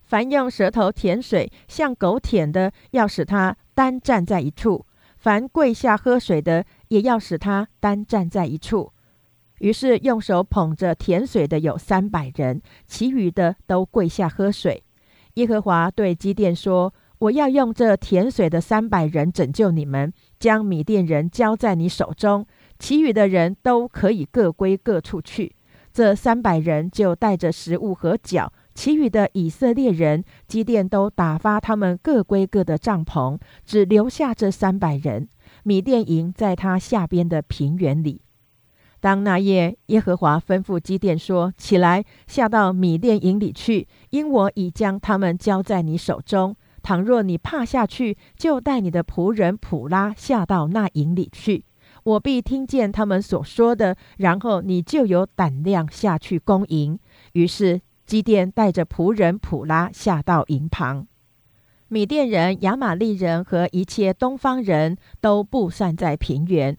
[0.06, 4.86] 凡用舌头舔水，像狗舔的，要使他单站在一处；
[5.18, 8.92] 凡跪下喝水的，也要使他单站在一处。
[9.58, 14.84] 于是用手捧着舔水的有三百人，其余的都跪下喝水。
[15.34, 22.46] 耶和华对基甸说：“我要用这舔水的三百人拯救你们，将米甸人交在你手中，
[22.78, 25.54] 其余的人都可以各归各处去。”
[25.92, 35.26] 这三百人就带着食物和脚，其余的以色列人基甸都打发他们各归各的帐篷，只留下这三百人。
[35.62, 38.20] 米甸营在他下边的平原里。
[39.00, 46.56] 当那夜，耶和华吩咐基甸说：“起来，下到米甸营里去，因我已将他们交在你手中。
[46.82, 51.64] 倘若你怕下去，就带你的仆人普拉下到那营里去，
[52.06, 56.96] 我必听见他们所说的，然后你就有胆量下去攻营。”
[57.34, 61.08] 于是基甸带着仆人普拉下到营旁，
[61.88, 66.76] 米甸人、亚玛利人和一切东方人都布散在平原。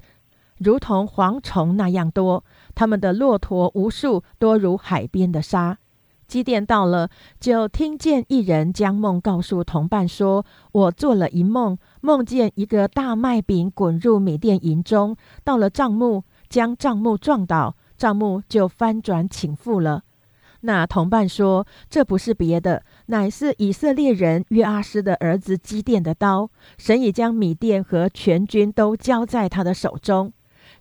[0.59, 5.77] 如同蝗虫那样多，他们的骆驼无数，多如海边的沙。
[6.27, 7.09] 基甸到了，
[7.39, 20.03] 就听见一人将梦告诉同伴说：“我做了一梦，梦见一个大麦饼滚入米店营中，到了帐幕，将帐幕撞倒，帐幕就翻转倾覆了。”
[20.61, 26.49] 那同伴说：“这不是别的，乃是以色列人约阿斯的儿子基甸的刀。
[26.77, 30.33] 神已将米店和全军都交在他的手中。”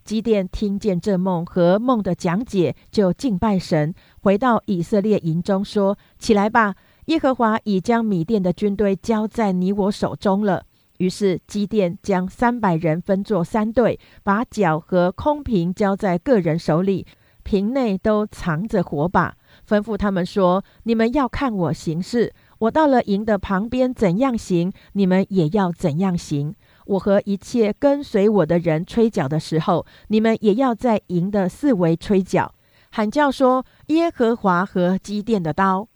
[0.06, 3.92] 基甸听见这梦和梦的讲解，就敬拜神，
[4.22, 6.76] 回到以色列营中说：“起来吧，
[7.06, 10.64] 耶和华已将米甸的军队交在你我手中了。”
[10.98, 17.04] 于是基甸将三百人分作三队，把脚和空瓶交在个人手里，
[17.42, 19.36] 瓶内都藏着火把，
[19.68, 26.54] 吩咐他们说：“你们要看我行事，我到了营的旁边怎样行，你们也要怎样行。”
[26.86, 32.54] 我和一切跟随我的人吹角的时候，你们也要在营的四围吹角，
[32.90, 35.88] 喊叫说：“耶和华和基甸的刀。”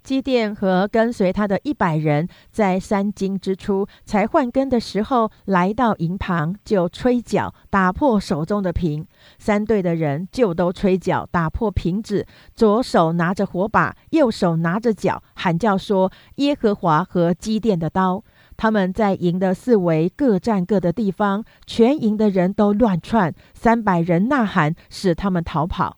[0.00, 9.06] 基甸和跟随他的一百人，在三更之初才换根的时候，来到营旁，就吹角，打破手中的瓶。
[9.38, 12.26] 三队的人就都吹角，打破瓶子，
[12.56, 18.24] 左手拿着火把，右手拿着脚，喊叫说：“耶和华和基甸的刀。”
[18.58, 25.96] 他们在营的四围各占各的地方，全营的人都乱窜，三百人呐喊，使他们逃跑。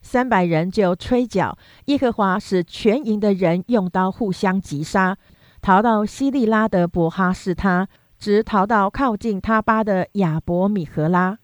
[0.00, 5.18] 三百人就吹角，耶和华使全营的人用刀互相击杀，
[5.60, 11.38] 逃到西利拉的伯哈士他，直逃到靠近他巴的亚伯米和拉。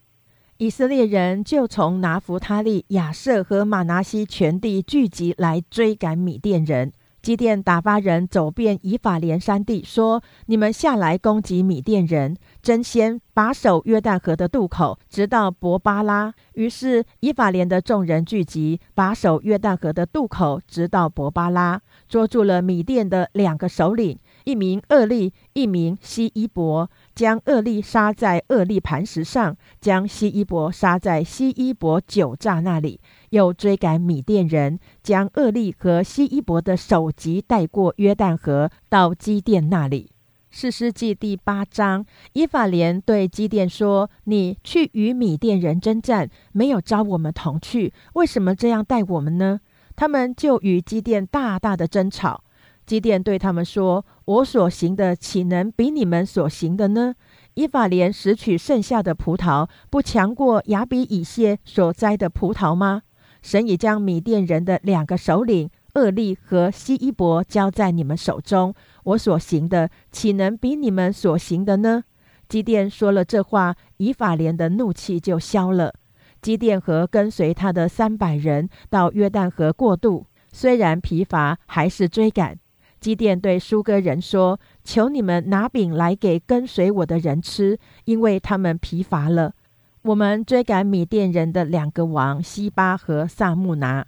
[0.59, 6.93] 以色列人就从拿弗他利、亚瑟和马拿西全地聚集来追赶米甸人。
[7.23, 33.01] 基甸打发人走遍以法莲山地，说：“你们下来攻击米甸人，争先把守约旦河的渡口，直到伯巴拉。”于是以法莲的众人聚集，把守约旦河的渡口，直到伯巴拉，捉住了米甸的两个首领，一名厄利，一名西伊伯，将厄利杀在厄利磐石上，将西伊伯杀在西伊伯酒榨那里。
[33.33, 40.11] 又追赶米甸人，将厄利和西伊伯的首级带过约旦河，到基甸那里。
[40.51, 42.05] 士师记第八章，
[42.35, 49.61] 以法莲对基甸说：“你去与米甸人征战，没有招我们同去，为什么这样待我们呢？”
[49.97, 52.45] 他们就与基甸大大的争吵。
[52.85, 57.15] 基甸对他们说：“我所行的，岂能比你们所行的呢？
[57.55, 63.05] 以法莲拾取剩下的葡萄，不强过亚比以谢所摘的葡萄吗？”
[63.43, 68.73] 神已将米甸人的两个首领厄利和西伊伯交在你们手中，
[69.05, 72.05] 我所行的岂能比你们所行的呢？
[72.49, 75.93] 基甸说了这话，以法莲的怒气就消了。
[76.41, 82.59] 基甸和跟随他的三百人到约旦河过渡，虽然疲乏，还是追赶。
[83.01, 89.55] 基甸对苏哥人说：“求你们拿饼来给跟随我的人吃，因为他们疲乏了。”
[90.03, 94.05] 我们追赶米甸人的两个王西巴和萨木拿，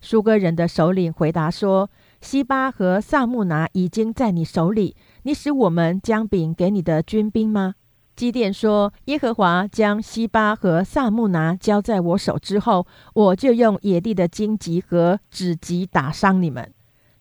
[0.00, 1.90] 苏哥人的首领回答说
[2.22, 7.74] ：“西巴和萨木拿已经在你手里，你使我们将饼给你的军兵吗？”
[8.16, 16.72] 基甸说：“耶和华将西巴和萨木拿交在我手之后，我就用野地的荆棘和纸棘打伤你们。”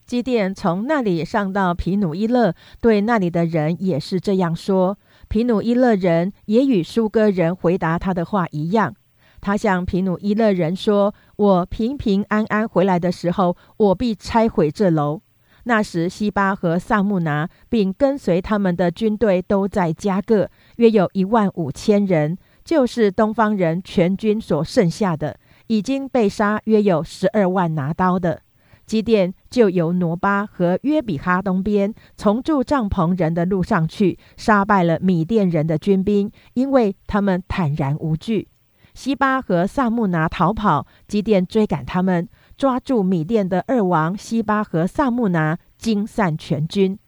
[0.06, 4.98] 基甸从那里上到皮努伊勒，对那里的人也是这样说。
[5.28, 8.94] 皮努伊勒人也与苏哥人回答他的话一样。
[9.42, 15.22] 他向皮努伊勒人说：“我平平安安回来的时候，我必拆毁这楼。”
[15.66, 28.43] 那时，西巴和萨木拿并跟随他们的军队都在加各，约有一万五千人，就是东方人全军所剩下的，已经被杀约有十二万拿刀的。
[28.86, 38.48] 基甸就由挪巴和约比哈东边，从住帐篷人的路上去，杀败了米甸人的军兵，因为他们坦然无惧。
[38.94, 42.28] 西巴和萨木拿逃跑，基甸追赶他们。
[42.56, 47.00] 抓住米甸的二王西巴和萨木拿，惊散全军。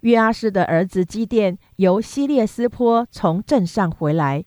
[0.00, 4.44] 约阿斯的儿子基甸由西列斯坡从镇上回来，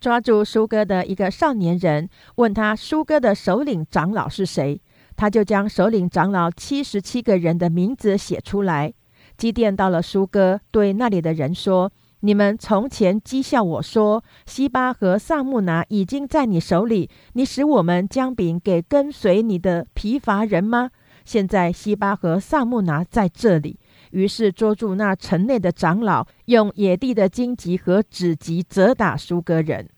[0.00, 4.80] 抓住舒哥的一个少年人，问他舒哥的首领长老是谁，
[5.16, 8.92] 他就将首领长老七十七个人的名字写出来。
[9.36, 11.90] 基甸到了苏哥，对那里的人说。
[12.20, 20.90] 你们从前讥笑我说，西巴和萨木拿已经在你手里，你使我们将饼给跟随你的疲乏人吗？
[21.26, 23.78] 现在西巴和萨木拿在这里，
[24.12, 29.88] 于是捉住那城内的长老，用野地的荆棘和纸棘责打苏格人，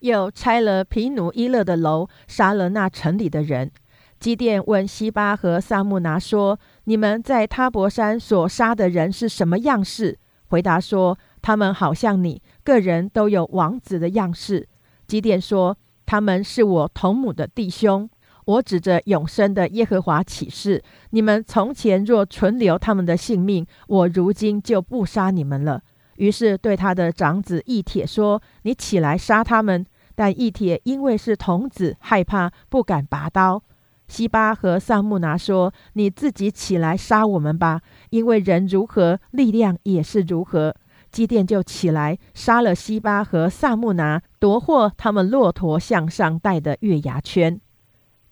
[0.00, 3.70] 又拆了皮努伊勒的楼，杀了那城里的人。
[4.18, 11.18] 基甸问西巴和萨木拿说：“你们在塔伯山所杀的人是什么样式？”回答说。
[11.40, 14.68] 他们好像你个人都有王子的样式。
[15.06, 18.10] 基甸说：“他们是我同母的弟兄。
[18.44, 25.80] 我指着永生的耶和华起誓：你们从前若存留他们的性命，我如今就不杀你们了。”
[26.18, 33.62] 于是对他的长子义铁说：“你起来杀他们。”但义铁因为是童子，害怕，不敢拔刀。
[34.08, 40.74] 西巴和萨木拿说：“你自己起来杀我们吧，因为人如何，力量也是如何。”
[41.12, 47.60] 基甸就起来杀了西巴和萨木拿，夺获他们骆驼项上戴的月牙圈。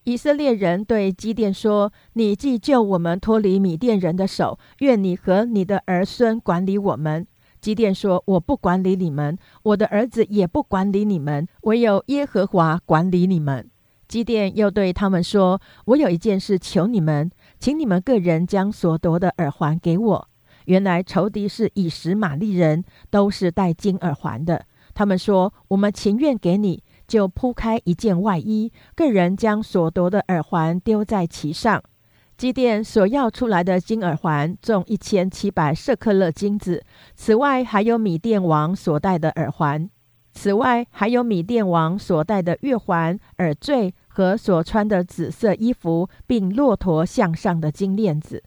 [0.04, 7.26] 以色列人对基甸说：“你既救我们脱离米甸人的手，愿你和你的儿孙管理我们。”
[7.60, 13.68] 基甸说：“我不管理你们，我的儿子也不管理你们，唯有耶和华管理你们。”
[14.08, 20.28] 基甸又对他们说：“我有一件事求你们，请你们个人将所夺的耳环给我。”
[20.66, 24.64] 原来仇敌是以实玛利人，都是戴金耳环的。
[24.94, 31.82] 他们说：“我们情愿给你，就铺开一件外衣，个人将所夺的耳环丢在其上。”
[32.36, 36.84] 基甸所要出来的金耳环重一千七百舍克勒金子，
[37.14, 39.88] 此外还有米甸王所戴的耳环，
[40.36, 48.44] 此外还有米甸王所戴的月环、耳坠和所穿的紫色衣服，并骆驼项上的金链子。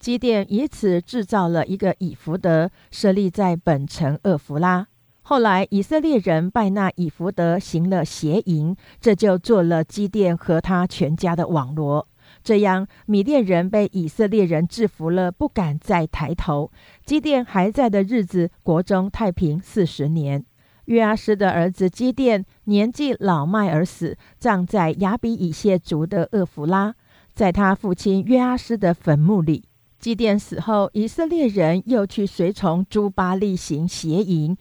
[0.00, 4.88] 基甸以此制造了一个以弗德，设立在本城厄弗拉。
[5.22, 12.08] 后来以色列人拜那以弗德，行了邪淫，这就做了基甸和他全家的网罗。
[12.42, 16.72] 这样米甸人被以色列人制服了，不敢再抬头。
[17.04, 20.44] 基甸还在的日子，国中太平四十年。
[20.86, 26.94] 约阿斯的儿子基甸年纪老迈而死，葬在亚比以谢族的厄弗拉，
[27.34, 29.64] 在他父亲约阿斯的坟墓里。
[29.98, 34.56] 基甸死后，以色列人又去随从朱巴利行邪淫，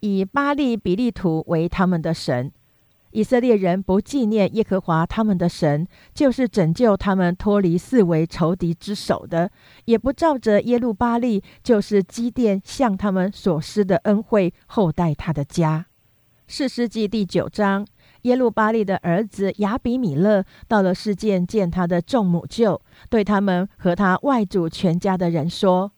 [0.00, 2.50] 以巴利比利图为他们的神。
[3.12, 9.50] 以色列人不纪念耶和华他们的神，就是拯救他们脱离四围仇敌之手的，
[9.84, 15.86] 也不照着耶路巴利，就是基甸向他们所施的恩惠，厚待他的家。
[16.46, 17.86] 四世纪第九章。
[18.24, 25.92] 耶路巴利的儿子亚比米勒到了世件，见他的众母舅，对他们和他外祖全家的人说：“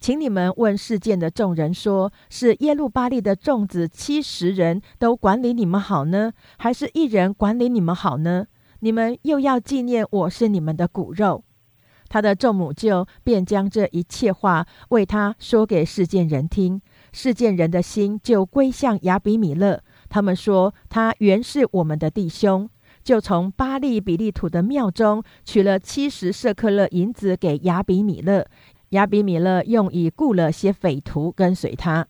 [0.00, 8.46] 请你们问事件的众人说，是耶路巴利的众子七十人都管理你们好呢，还是一人管理你们好呢？
[8.80, 11.44] 你们又要纪念我是你们的骨肉。”
[12.08, 16.80] 他的众母舅便将这一切话为他说给事件人听，
[17.12, 19.82] 事件人的心就归向亚比米勒。
[20.08, 22.70] 他们说他原是我们的弟兄，
[23.04, 28.46] 就从巴利比利土的庙中取了七十舍克勒银子给亚比米勒。
[28.90, 32.06] 亚比米勒用以雇了些匪徒跟随他。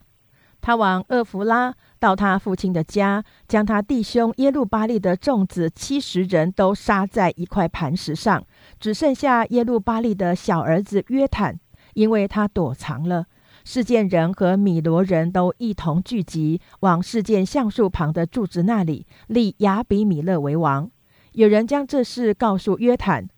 [0.60, 8.44] 他往厄弗拉到他父亲的家，将他弟兄耶路巴利的众子七十人都杀在一块磐石上，
[8.80, 11.58] 只剩下耶路巴利的小儿子约坦，
[11.94, 13.26] 因为他躲藏了。
[13.64, 20.90] 事件人和米罗人都一同聚集，往事件橡树旁的柱子那里立亚比米勒为王。
[21.32, 23.28] 有人将这事告诉约坦，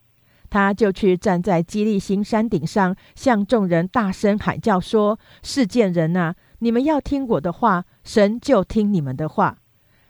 [0.51, 9.57] 他就去站在基利新山顶上，向众人大声喊叫说：“世间人啊，你们要听我的话，神就听你们的话。”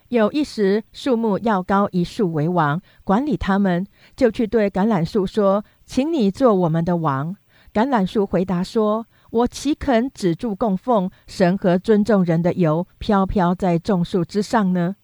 [0.08, 3.86] 有一时，树木要高一树为王，管理他们，
[4.16, 7.36] 就去对橄榄树说：“请你做我们的王。”
[7.72, 14.96] 橄榄树回答说：“我岂肯止住供奉神和尊重人的油飘飘在众树之上呢？”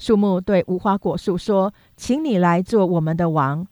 [0.00, 3.68] 树木对无花果树说：“请你来做我们的王。”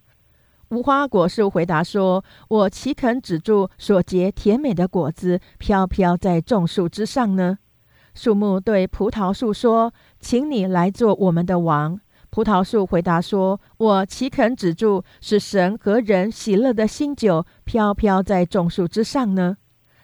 [0.70, 7.58] 无花果树回答说：“我岂肯止住所结甜美的果子飘飘在众树之上呢？”
[8.14, 12.00] 树木对葡萄树说：“请你来做我们的王。”
[12.30, 19.56] 葡萄树回答说：“我岂肯止住使神和人喜乐的新酒飘飘在众树之上呢？”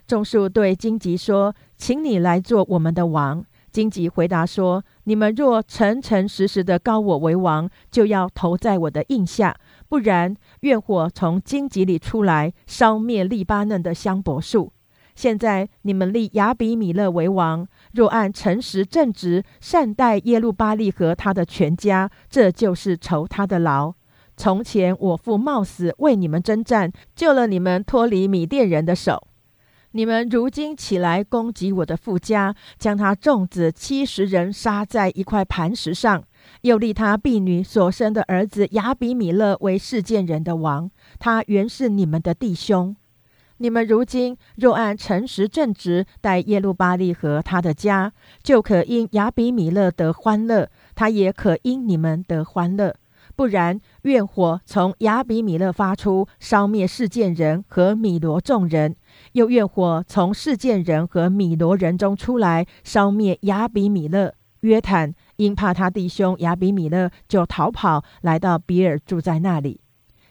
[0.06, 9.54] 众树对荆棘说：“请你来做我们的王。”荆棘回答说：“你们若诚诚实实的高我为王，就要投在我的印下；
[9.92, 14.72] 不然，怨火从荆棘里出来，烧灭利巴嫩的香柏树。
[15.14, 23.92] 现在你们立亚比米勒为王，若按诚实正直善待耶路巴利和他的全家，这就是酬他的劳。
[24.34, 29.28] 从前我父冒死为你们征战，救了你们脱离米甸人的手。”
[29.94, 36.24] 你们如今起来攻击我的父家，将他众子七十人杀在一块磐石上，
[36.62, 40.90] 又立他婢女所生的儿子亚比米勒为世件人的王。
[41.18, 42.96] 他原是你们的弟兄。
[43.58, 48.12] 你们如今若按诚实正直待耶路巴利和他的家，
[48.42, 52.96] 就可因亚比米勒得欢乐，他也可因你们得欢乐。
[53.36, 58.96] 不然，愿火从亚比米勒发出，烧灭世件人和米罗众人。
[59.32, 64.34] 又愿火从事件人和米罗人中出来，烧灭亚比米勒。
[64.60, 69.80] 约坦因怕他弟兄亚比米勒，就逃跑来到比尔，住在那里。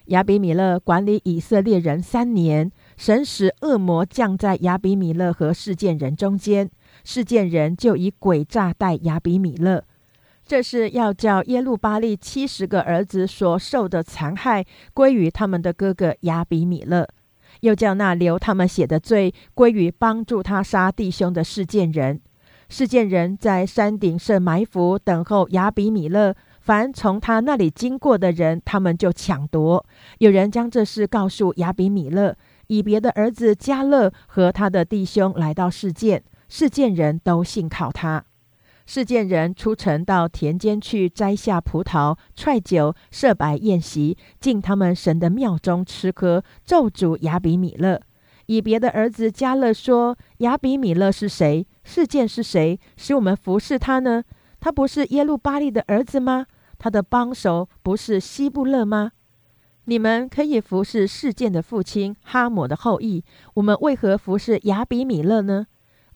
[0.05, 6.69] 亚比米勒管理以色列人三年，神使恶魔降在亚比米勒和事件人中间，
[7.03, 9.83] 事件人就以诡诈待亚比米勒。
[10.45, 17.05] 这是要叫耶路巴利七十个儿子所受的残害归于他们的哥哥亚比米勒。
[17.59, 22.21] 又叫那流他们血的罪归于帮助他杀弟兄的事件人。
[22.71, 26.33] 事件人在山顶设埋伏，等候亚比米勒。
[26.61, 29.85] 凡从他那里经过的人，他们就抢夺。
[30.19, 32.33] 有人将这事告诉亚比米勒，
[32.67, 38.23] 以别的儿子加勒和他的弟兄来到事件，事件人都信靠他。
[38.85, 47.99] 事件人出城到田间去摘下葡萄、踹酒、设摆宴席，进他们神的庙中吃喝，咒诅亚比米勒。
[48.51, 51.65] 以别的儿子加勒说：“亚比米勒是谁？
[51.85, 52.77] 事件是谁？
[52.97, 54.25] 使我们服侍他呢？
[54.59, 56.47] 他不是耶路巴利的儿子吗？
[56.77, 59.13] 他的帮手不是希布勒吗？
[59.85, 63.23] 你们可以服侍事件的父亲哈姆的后裔，
[63.53, 65.67] 我们为何服侍亚比米勒呢？”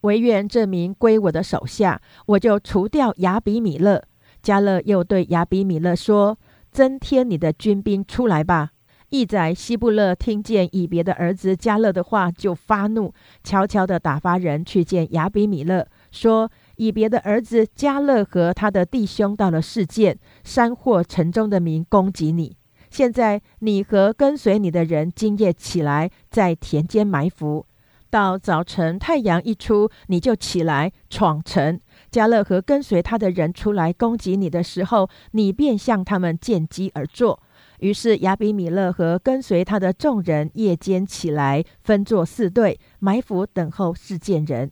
[0.02, 4.04] 唯愿这名归我的手下，我就除掉亚比米勒。
[4.44, 6.38] 加勒又对亚比米勒说
[6.70, 8.72] ：“增添你的军兵出来吧。”
[9.18, 13.14] 义宰希布勒听见以别的儿子加勒的话，就发怒，
[13.46, 22.58] 悄悄地打发人去见亚比米勒，说：“以别的儿子加勒和他的弟兄到了世界山或城中的民攻击你。
[22.90, 27.66] 现在你和跟随你的人今夜起来，在田间埋伏。”
[28.12, 31.80] 到早晨，太阳一出，你就起来闯城。
[32.10, 37.42] 加勒和跟随他的人出来攻击你的时候，你便向他们见机而作。
[37.86, 44.72] 于是亚比米勒和跟随他的众人夜间起来，分作四队，埋伏等候事件人。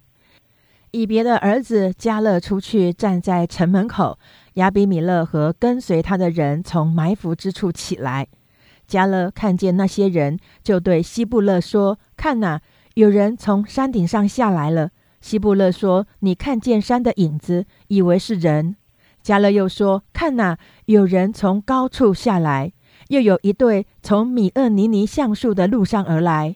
[0.89, 4.17] 以别的儿子加勒出去站在城门口，
[4.55, 8.27] 亚比米勒和跟随他的人从埋伏之处起来。
[8.87, 12.59] 加勒看见那些人，就对希布勒说：“看哪！”
[12.95, 14.89] 有人从山顶上下来了。
[15.21, 18.75] 希布勒说：“你看见山的影子，以为是人。”
[19.21, 22.72] 加勒又说：“看哪，有人从高处下来，
[23.09, 26.55] 又有一对从米厄尼尼橡树的路上而来。”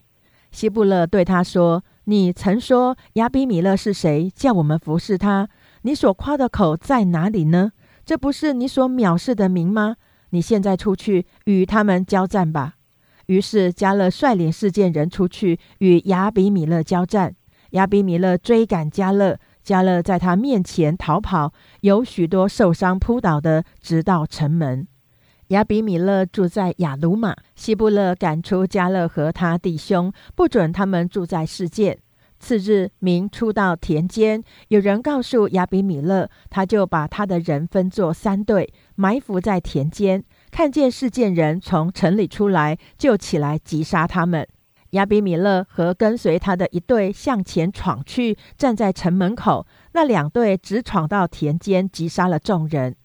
[0.51, 4.31] 希布勒对他说：“你曾说亚比米勒是谁？
[4.33, 5.49] 叫我们服侍他？
[5.81, 7.71] 你所夸的口在哪里呢？
[8.05, 9.97] 这不是你所藐视的名吗？
[10.29, 12.75] 你现在出去与他们交战吧。”
[13.27, 17.35] 于是加勒率领事件人出去与亚比米勒交战。
[17.71, 24.87] 亚比米勒追赶加勒，加勒在他面前逃跑，有许多受伤扑倒的，直到城门。
[25.49, 31.97] 亚比米勒住在亚鲁玛，希布勒赶出加勒和他弟兄，不准他们住在世界。
[32.37, 40.21] 次日，民出到田间，有人告诉亚比米勒，他就把他的人分作三队，埋伏在田间。
[40.51, 44.45] 看见事件人从城里出来，就起来击杀他们。
[44.91, 49.65] 亚比米勒和跟随他的一队向前闯去，站在城门口。
[49.93, 52.95] 那两队直闯到田间，击杀了众人。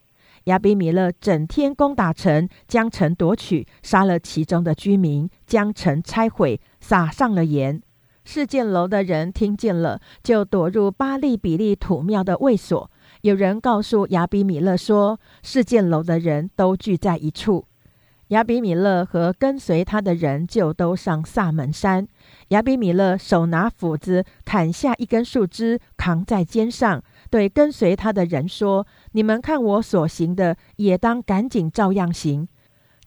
[0.44, 7.80] 亚比米勒整天攻打城，将城夺取，杀了其中的居民，将城拆毁，撒上了盐。
[8.24, 12.90] 事件楼的人听见了，就躲入巴利比利土庙的卫所。
[13.22, 17.66] 有人告诉亚比米勒说，事件楼的人都聚在一处。
[18.28, 22.06] 亚比米勒和跟随他的人就都上萨门山。
[22.48, 27.02] 亚比米勒手拿斧子，砍下一根树枝，扛在肩上，
[27.32, 32.46] 对跟随他的人说：“你们看我所行的，也当赶紧照样行。”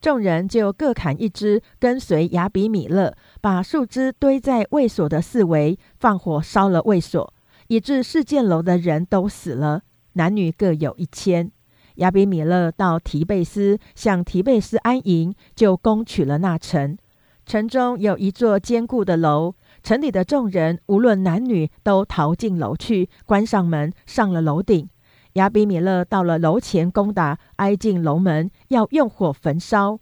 [0.01, 7.31] 众人就各砍一枝，跟随亚比米勒，把树枝堆在卫所的四围，放火烧了卫所，
[7.67, 11.51] 以致事件楼的人都死了，男女各有一千。
[11.97, 16.97] 亚比米勒到提贝斯，向提贝斯安营，就攻取了那城。
[17.45, 19.53] 城中有一座坚固的楼，
[19.85, 24.89] 城里的众人无论男女，都逃进楼去，关上门，上了楼顶。
[25.33, 29.99] 亚比米勒到了楼前攻打，挨进楼门，要用火焚烧。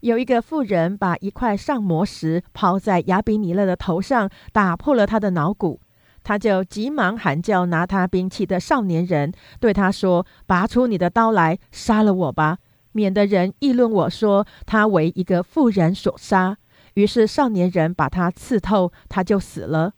[0.00, 5.78] 有一个妇人把一块上磨石抛在亚比米勒的头上，打破了他的脑骨。
[6.24, 12.56] 他就急忙喊叫拿他兵器的少年人，对他说：“拔出你的刀来，杀了我吧，
[12.92, 16.56] 免得人议论我说他为一个妇人所杀。”
[16.98, 19.92] 于是少年人把他刺透，他就死了。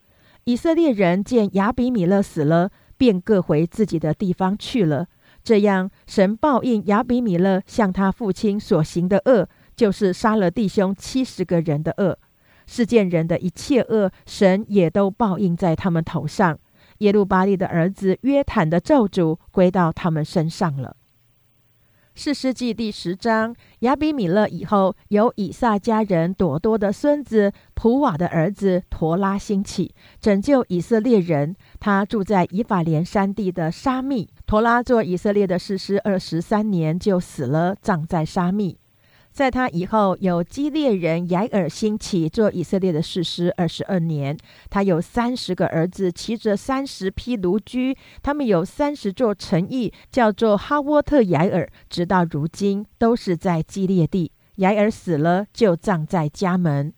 [0.44, 2.70] 以色列人见亚比米勒死了。
[3.00, 5.06] 便各回自己的地方去了。
[5.42, 12.18] 这样，神报应亚比米勒向他父亲所行的恶，就是杀了弟兄七十个人的恶。
[12.66, 16.58] 世件人的一切恶，神也都报应在他们头上。
[16.98, 20.94] 耶路巴利的儿子约坦的咒诅归到他们身上了。
[22.14, 31.56] 四世纪第十章，亚比米勒以后，由以撒家人朵多的孙子普瓦的儿子陀拉兴起，拯救以色列人。
[31.78, 34.28] 他住在以法莲山地的沙密。
[34.44, 38.79] 陀拉做以色列的士师二十三年，就死了，葬在沙密。
[39.40, 44.36] 在他以后，有基列人雅尔兴起做以色列的士师二十二年。
[44.68, 47.96] 他有三十个儿子，骑着三十匹驴驹。
[48.22, 54.30] 他们有三十座城邑，叫做哈沃特雅尔，直到如今都是在基列地。
[54.56, 56.92] 雅尔死了，就葬在家门。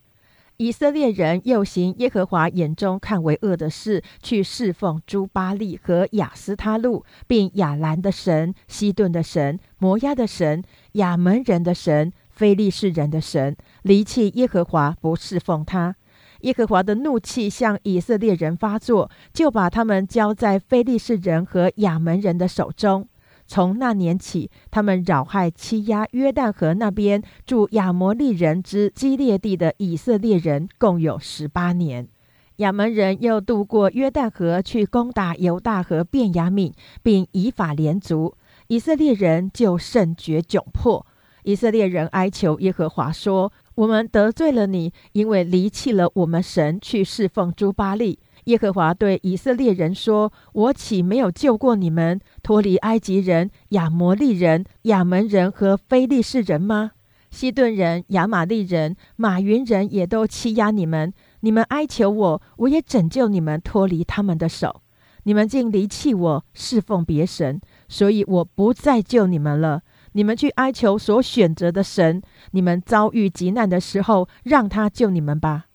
[0.57, 10.62] 以色列人又行耶和华眼中看为恶的事，去侍奉朱巴利和亚斯他路，并亚兰的神、西顿的神、摩押的神、
[10.93, 15.94] 亚门人的神、非利士人的神，离弃耶和华，不侍奉他。
[16.40, 23.08] 耶和华的怒气向以色列人发作，就把他们交在非利士人和亚门人的手中。
[23.46, 32.08] 从那年起，他们扰害欺压约旦河那边住亚摩利人之基列地的以色列人，共有十八年。
[32.56, 36.72] 亚门人又渡过约旦河去攻打犹大和便雅悯，
[37.02, 38.36] 并以法连族，
[38.68, 41.06] 以色列人就甚觉窘迫。
[41.43, 56.93] 以色列人哀求耶和华说：“我们得罪了你，因为离弃了我们神，去侍奉朱巴利。”耶和华对以色列人说：“我岂没有救过你们，脱离埃及人、亚摩利人、亚门人和非利士人吗？
[57.30, 61.12] 西顿人、亚玛利人、马云人也都欺压你们。
[61.40, 64.82] 你们哀求我，我也拯救你们，脱离他们的手。
[65.24, 69.82] 你们竟离弃我，侍奉别神，所以我不再救你们了。
[70.12, 72.22] 你们去哀求所选择的神。
[72.52, 75.66] 你们遭遇急难的时候，让他救你们吧。”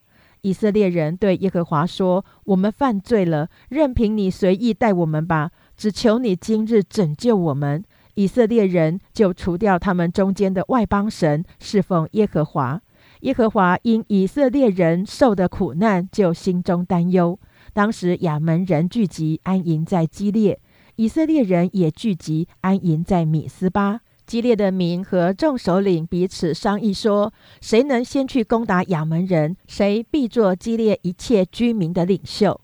[0.41, 5.51] 以色列人对耶和华说：“我们犯罪了，任凭你随意待我们吧。
[5.75, 7.83] 只求你今日拯救我们。”
[8.15, 12.81] 以色列人就除掉他们中间的外邦神，侍奉耶和华。
[13.21, 17.39] 耶和华因以色列人受的苦难，就心中担忧。
[17.73, 20.59] 当时亚门人聚集安营在基列，
[20.95, 24.01] 以色列人也聚集安营在米斯巴。
[24.27, 32.59] 激烈的民和众首领彼此商议说：“谁能先去攻打亚门人，谁必做激烈一切居民的领袖。”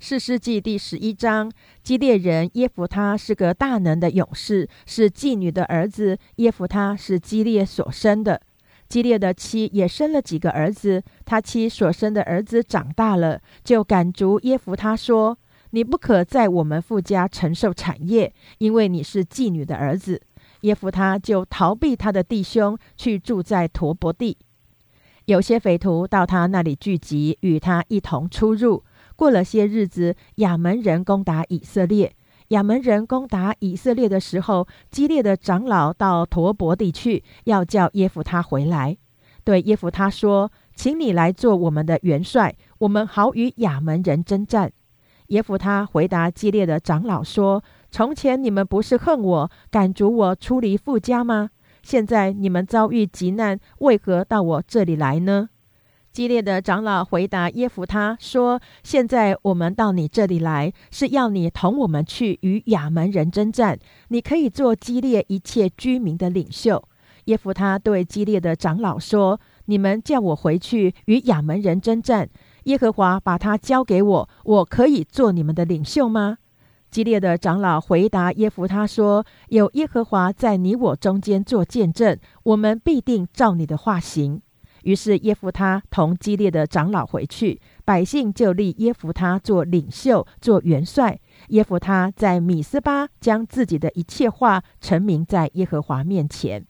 [0.00, 1.52] 四世纪第十一章，
[1.84, 6.18] 基列人耶夫他是个大能的勇士，是妓女的儿子。
[6.36, 8.40] 耶夫他是基列所生的，
[8.88, 11.04] 基列的妻也生了几个儿子。
[11.24, 15.38] 他妻所生的儿子长大了，就赶逐耶夫他说
[15.70, 20.20] ：“你不可在我们父家承受产业，因为你是妓女的儿子。”
[20.64, 24.38] 耶夫他就逃避他的弟兄，去住在陀伯地。
[25.26, 28.82] 有些匪徒到他那里聚集，与他一同出入。
[29.14, 32.14] 过了些日子，亚门人攻打以色列。
[32.48, 38.96] 亚门人攻打以色列的时候，激烈的长老到陀伯地去，要叫耶夫他回来。
[39.44, 44.72] 对耶夫他说：“请你来做我们的元帅，我们好与亚门人征战。”
[45.28, 47.62] 耶夫他回答激烈的长老说。
[47.94, 51.50] 从前你们不是恨我，赶逐我出离富家吗？
[51.80, 55.50] 现在你们遭遇急难，为何到我这里来呢？”
[56.10, 63.78] 激烈的长老回答耶夫他说：“现在我们到你这里来，是要你同我们去与亚门人征战。
[64.08, 66.82] 你可以做激烈一切居民的领袖。”
[67.26, 72.28] 耶夫他对激烈的长老说：“你们叫我回去与亚门人征战，
[72.64, 76.38] 耶和华把他交给我，我可以做你们的领袖吗？”
[76.94, 84.40] 激烈的长老回答耶夫他说：“有耶和华在你我中间做见证，我们必定照你的话行。”
[84.84, 91.18] 于是耶夫他同激烈的长老回去，百姓就立耶夫他做领袖、做元帅。
[91.48, 96.64] 耶夫他在米斯巴将自己的一切话陈明在耶和华面前。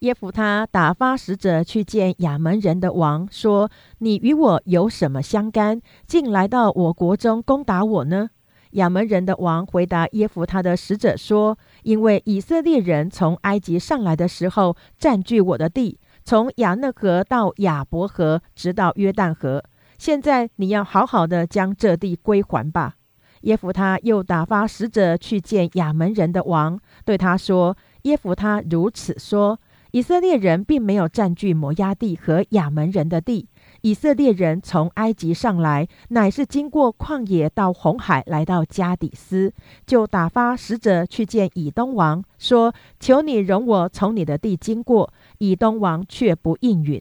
[0.00, 5.80] 耶夫他打发使者去见亚门人的王，说：“你与我有什么相干？
[6.06, 8.28] 竟来到我国中攻打我呢？”
[8.76, 19.62] 亚门人的王回答耶夫他的使者说：“因为以色列人从埃及上来的时候，占据我的地。”从亚讷河到亚伯河，直到约旦河。
[19.96, 22.96] 现在你要好好的将这地归还吧。
[23.42, 29.58] 耶夫他又打发使者去见亚门人的王，对他说：“耶夫他如此说，
[29.92, 33.48] 以色列人并没有占据摩押地和亚门人的地。”
[33.86, 39.52] 以色列人从埃及上来，乃是经过旷野到红海，来到加底斯，
[39.86, 47.00] 就打发使者去见以东王，说：“求你容我从你的地经过。”以东王却不应允，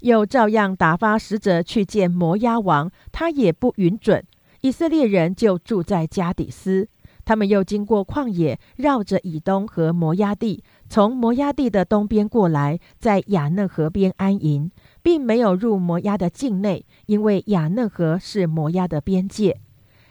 [0.00, 4.24] 又照样打发使者去见摩押王，他也不允准。
[4.62, 6.88] 以色列人就住在加底斯。
[7.26, 14.70] 他们又经过旷野，绕着以东和摩押地，从摩押地的东边过来，在雅嫩河边安营。
[15.04, 19.60] 并没有入摩押的境内，因为雅嫩河是摩押的边界。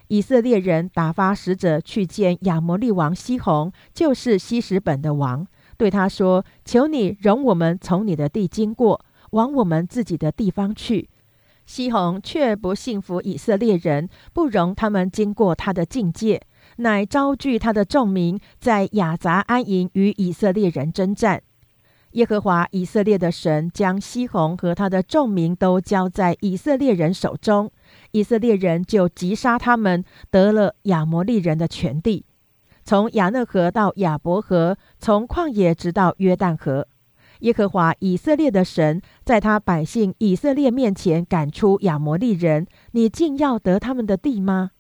[0.10, 11.10] 以色列人打发使者去见亚摩利王西宏，就是西什本的王，对他说：“求你容我们从你的地经过，往我们自己的地方去。”
[11.66, 16.40] 西宏却不信服以色列人，不容他们经过他的境界，
[16.76, 21.42] 乃招聚他的众民，在雅杂安营，与以色列人征战。
[22.14, 27.72] 耶和华以色列的神将西宏和他的众民都交在以色列人手中，
[28.12, 32.26] 以色列人就击杀他们，得了亚摩利人的全地，
[32.84, 36.88] 从亚讷河到亚伯河，从旷野直到约旦河。
[37.40, 44.72] 耶和华以色列的神在他百姓以色列面前赶出亚摩利人，你竟要得他们的地吗？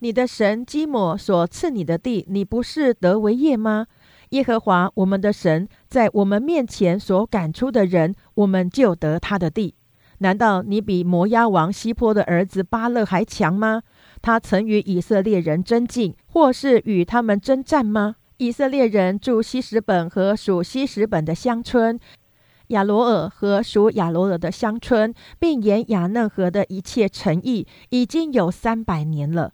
[0.00, 3.86] 你的神基摩所赐你的地，你不是得为业吗？
[4.30, 9.74] 耶和华我们的神在我们面前所赶出的人，我们就得他的地。
[10.18, 13.82] 难道你比摩押王西坡的儿子巴勒还强吗？
[14.22, 18.16] 他曾与以色列人争竞，或是与他们征战吗？
[18.36, 21.98] 以色列人住西什本和属西什本的乡村，
[22.68, 29.52] 亚罗尔和属亚罗尔的乡村，并沿亚嫩河的一切城邑，已经有三百年了。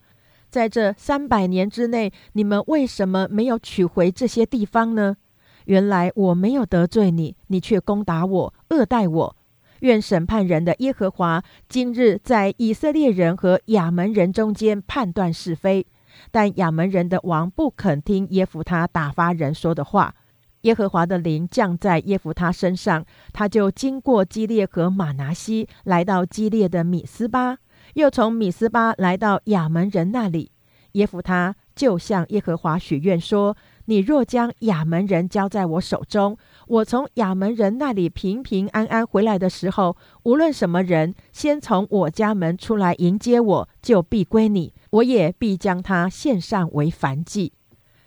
[0.57, 5.17] 在这三百年之内，你们为什么没有取回这些地方呢？
[5.67, 9.37] 原来我没有得罪你，你却攻打我，恶待我。
[9.81, 15.87] 愿审判人的耶和华今日在以色列人和亚门人中间判断是非。
[16.31, 20.15] 但亚门人的王不肯听耶夫他打发人说的话，
[20.63, 23.05] 耶和华的灵降在耶夫他身上，
[23.35, 27.59] 他就经过基列和马拿西，来到基列的米斯巴。
[27.97, 30.51] 又从米斯巴来到亚门人那里，
[30.93, 36.37] 耶夫他就向耶和华许愿说：“你若将亚门人交在我手中，
[36.69, 47.55] 我从亚门人那里平平安安回来的时候，无论什么人先从我家门出来迎接我，就必归你，我也必将他献上为燔祭。”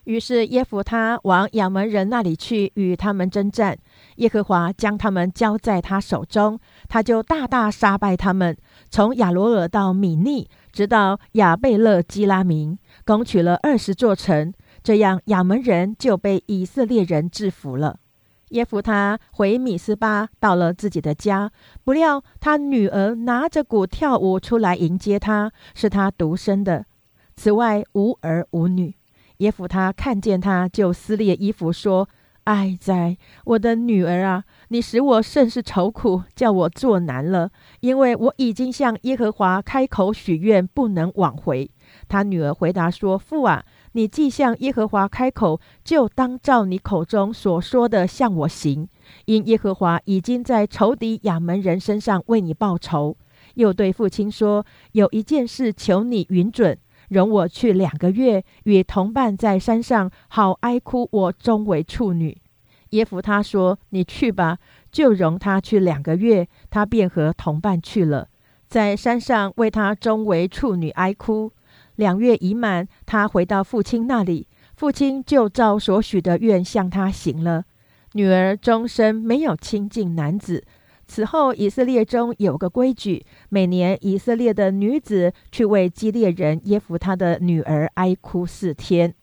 [0.06, 3.78] 于是耶夫他往亚门人那里去，与他们征战。
[4.20, 8.56] 耶和华将他们交在他手中，他就大大杀败他们，
[8.90, 14.54] 从亚罗尔到米利，直到亚贝勒基拉明，攻取了二十座城。
[14.84, 18.00] 这样亚门人就被以色列人制服了。
[18.50, 21.52] 耶夫他回米斯巴，到了自己的家，
[21.84, 26.86] 不料他女儿拿着鼓跳舞出来迎接他，是他独生的，
[27.36, 28.96] 此外无儿无女。
[29.38, 32.10] 耶夫他看见他，就撕裂衣服说
[32.50, 34.44] ：“哀哉，我的女儿啊！
[34.70, 41.70] 你使我甚是愁苦，叫我作难了，因为我已经向耶和华开口许愿，不能挽回。”
[42.10, 48.88] 他女儿回答说：“父啊，你既向耶和华开口，就当照你口中所说的向我行，
[49.26, 53.16] 因耶和华已经在仇敌亚门人身上为你报仇。”
[53.54, 56.76] 又对父亲说：“有一件事求你允准。”
[57.10, 62.38] 容我去两个月，与同伴在山上，好哀哭我终为处女。”
[62.92, 64.58] 耶夫他说：“你去吧。”
[64.92, 68.28] 就容他去两个月，他便和同伴去了，
[68.68, 71.52] 在山上为他终为处女哀哭。
[71.98, 77.66] 两月已满，他回到父亲那里，父亲就照所许的愿向他行了。
[78.14, 80.64] 女儿终身没有亲近男子。
[81.10, 89.16] 此后，以色列中有个规矩，每年以色列的女子去为基列人耶夫他的女儿哀哭四天。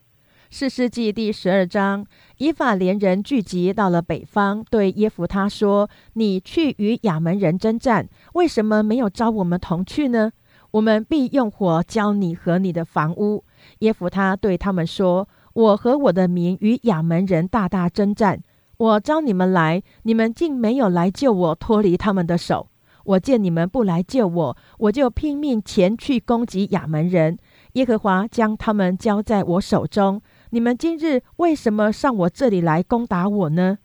[0.51, 2.05] 四世纪第十二章，
[2.39, 10.33] 以法连人聚集到了北方，对耶夫他说：“你去与亚门人征战，为什么没有招我们同去呢？
[10.73, 13.45] 我们必用火浇你和你的房屋。”
[13.79, 18.43] 耶夫他对他们说：“我和我的民与亚门人大大征战。”
[18.79, 22.69] 我招你们来，你们竟没有来救我，脱离他们的手。
[23.05, 27.39] 我见你们不来救我，我就拼命前去攻击亚门人。
[27.75, 30.21] 耶和华将他们交在我手中。
[30.51, 33.79] 你们今日为什么上我这里来攻打我呢？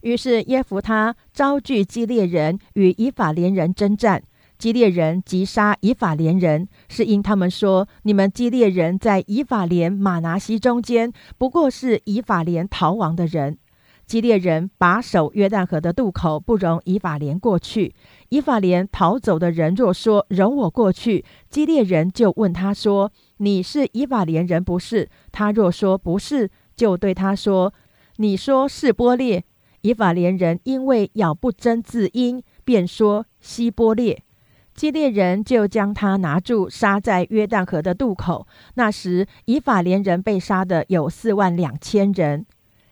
[0.00, 4.22] 于是耶夫他招聚基列人与以法连人征战。
[4.58, 13.58] 基列人击杀以法连人，是因他们说：你们基列人在以法连、马拿西中间，不过是以法连逃亡的人。
[14.06, 17.94] 基列人把守约旦河的渡口，不容以法莲过去。
[18.28, 27.72] 以法莲逃走的人若说容我过去，基列人就问他说：“你是以法莲人不是？”他若说不是，就对他说
[28.16, 29.44] ：“你说是波列。”
[29.82, 34.22] 以法莲人因为咬不真字音，便说希波列。
[34.74, 38.46] 基列人就将他拿住，杀在约旦河的渡口。
[38.74, 42.46] 那时以法莲人被杀的有四万两千人。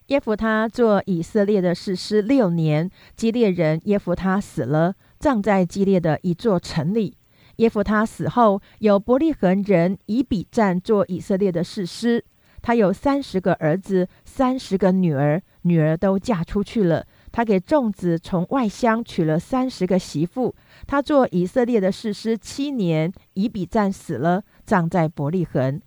[0.09, 7.17] 耶夫他做以色列的士师六年，基列人耶夫他死了，葬在基列的一座城里。
[7.57, 12.25] 耶夫他死后，有伯利恒人以比战做以色列的士师。
[12.61, 17.07] 他有三十个儿子，三十个女儿，女儿都嫁出去了。
[17.31, 20.55] 他给众子从外乡娶了三十个媳妇。
[20.87, 25.81] 他做以色列的士师七年，以比赞死了，葬在伯利恒。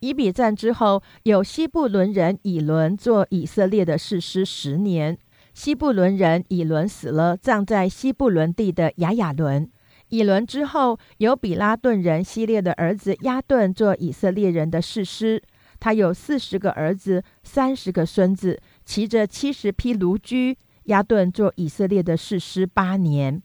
[0.00, 5.18] 以比战之后，有西布伦人以伦做以色列的士师十年。
[5.54, 9.68] 西布伦人以伦死了，葬在西布伦地的雅雅伦。
[10.10, 15.42] 以伦之后，有比拉顿人希列的儿子亚顿做以色列人的士师。
[15.80, 20.56] 他有四十个儿子，三十个孙子，骑着七十匹驴驹。
[20.84, 23.42] 亚顿做以色列的士师八年。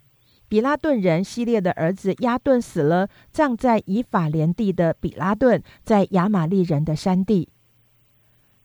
[0.54, 7.50] 比拉顿人希列的儿子亚顿死了，葬在以法莲地的比拉顿，在亚玛利人的山地。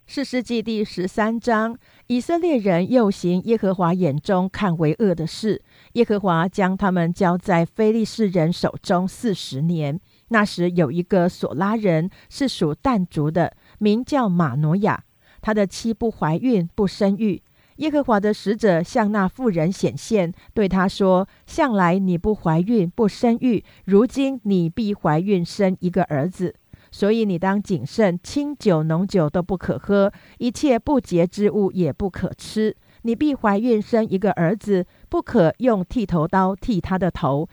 [0.07, 1.78] 四世纪第十三章，
[2.09, 5.62] 以色列人又行耶和华眼中看为恶的事，
[5.95, 9.99] 耶和华将他们交在非利士人手中四十年。
[10.28, 15.05] 那时有一个索拉人，是属但族的，名叫马挪亚，
[15.41, 17.43] 他的妻不怀孕，不生育。
[17.79, 26.55] 耶和华的使者向那妇人显现，对他说：“向来你不怀孕不生育，如今你必怀孕生一个儿子。
[26.91, 32.74] 所以你当谨慎，清酒浓酒都不可喝，一切不洁之物也不可吃。
[33.03, 37.49] 你必怀孕生一个儿子，不可用剃头刀剃他的头，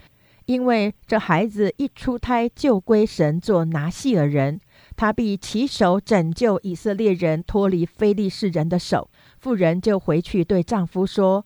[0.47, 4.59] 因为这孩子一出胎就归神做拿细尔人，
[4.95, 9.09] 他必起手拯救以色列人脱离非利士人的手。”
[9.45, 11.45] 妇人就回去对丈夫说：“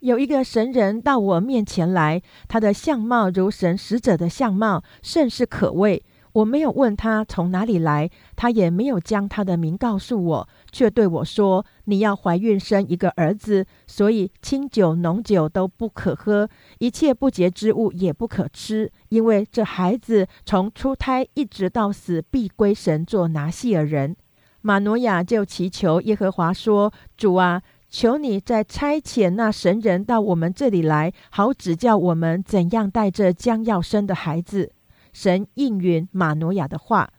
[0.00, 6.04] 有一个神人到我面前来，他的相貌如神使者的相貌，甚是可畏。
[6.34, 24.14] 我没有问他从哪里来，他也没有将他的名告诉我，却对我说：你要怀孕生一个儿子，所以清酒浓酒都不可喝，一切不洁之物也不可吃，因为这孩子从出胎一直到死，必归神做拿细尔人。”
[24.60, 34.72] 马诺亚就祈求耶和华说：“主啊，求你再差遣那神人到我们这里来，好指教我们怎样带着将要生的孩子。”
[35.12, 37.10] 神应允马诺亚的话。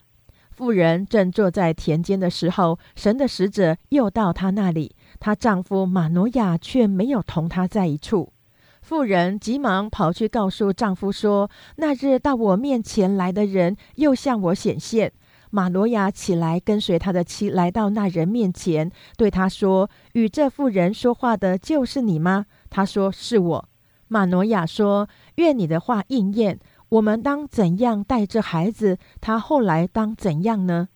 [0.51, 8.33] 妇人正坐在田间的时候，神的使者又到她那里，她丈夫马诺亚却没有同她在一处。
[8.81, 15.11] 妇人急忙跑去告诉丈夫说：“那日到我面前来的人又向我显现。”
[15.51, 23.69] 马罗亚起来，跟随他的妻来到那人面前，对他说：“与这妇人说话的就是你吗？”他说：“是我。”
[24.07, 26.59] 马诺亚说：“愿你的话应验。
[26.89, 28.97] 我们当怎样带这孩子？
[29.21, 30.89] 他后来当怎样呢？”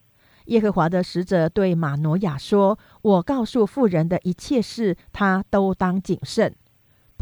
[0.47, 6.55] 耶和华的使者对马诺亚说：“我告诉妇人的一切事，他都当谨慎。”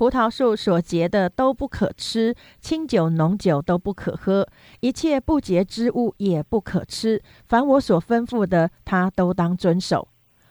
[0.02, 4.48] 葡萄树所结的都不可吃，清酒浓酒都不可喝，
[4.80, 7.22] 一切不洁之物也不可吃。
[7.46, 10.08] 凡我所吩咐的，他都当遵守。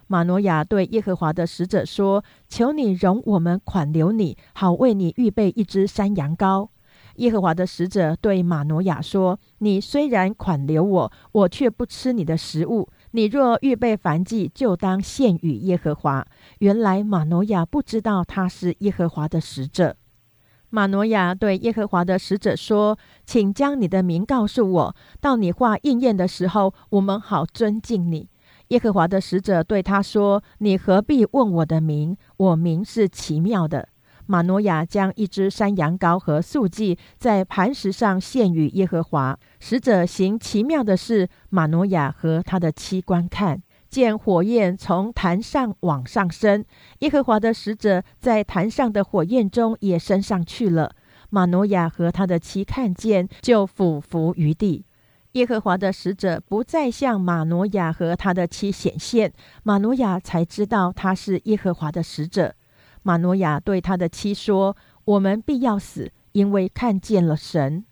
[0.07, 6.69] 马诺亚对耶和华的使者说：“求你容我们款留你，好为你预备一只山羊羔。”
[7.17, 12.89] 耶和华的使者对马诺亚说：“你虽然款留我，我却不吃你的食物。
[13.13, 16.27] 你若预备凡祭，就当献与耶和华。”
[16.61, 19.97] 原来马诺亚不知道他是耶和华的使者。
[20.71, 22.97] 马诺亚对耶和华的使者说
[23.27, 28.29] ：“请将你的名告诉我，到你话应验的时候，我们好尊敬你。”
[28.69, 32.17] 耶和华的使者对他说：“你何必问我的名？
[32.37, 33.89] 我名是奇妙的。”
[34.31, 39.37] 马诺亚将一只山羊羔和素祭在磐石上献与耶和华。
[39.59, 46.65] 使者行奇妙的事，马诺亚和他的妻观看，见火焰从坛上往上升。
[47.01, 50.95] 耶和华的使者在坛上的火焰中也升上去了。
[51.31, 54.85] 马诺亚和他的妻看见，就俯伏于地。
[55.33, 59.33] 耶和华的使者不再向马诺亚和他的妻显现，
[59.65, 62.55] 马诺亚才知道他是耶和华的使者。
[63.11, 67.85] 马诺亚对他的妻说：“我们必要死，因为看见了神。”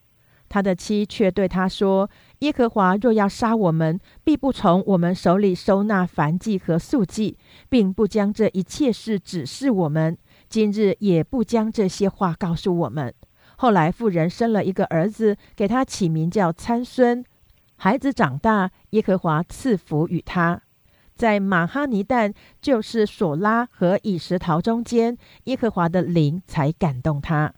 [0.48, 2.08] 他的妻却对他说
[2.38, 7.36] ：“耶和华若要杀我们，必不从我们手里收纳燔祭和素祭，
[7.68, 10.16] 并不将这一切事指示我们。
[10.48, 13.12] 今日也不将这些话告诉我们。”
[13.58, 17.24] 后来，妇人生了一个儿子，给他起名叫参孙。
[17.74, 20.62] 孩子长大，耶和华赐福与他。
[21.18, 27.52] 在马哈尼旦，就是索拉和以实陶中间，耶和华的灵才感动他。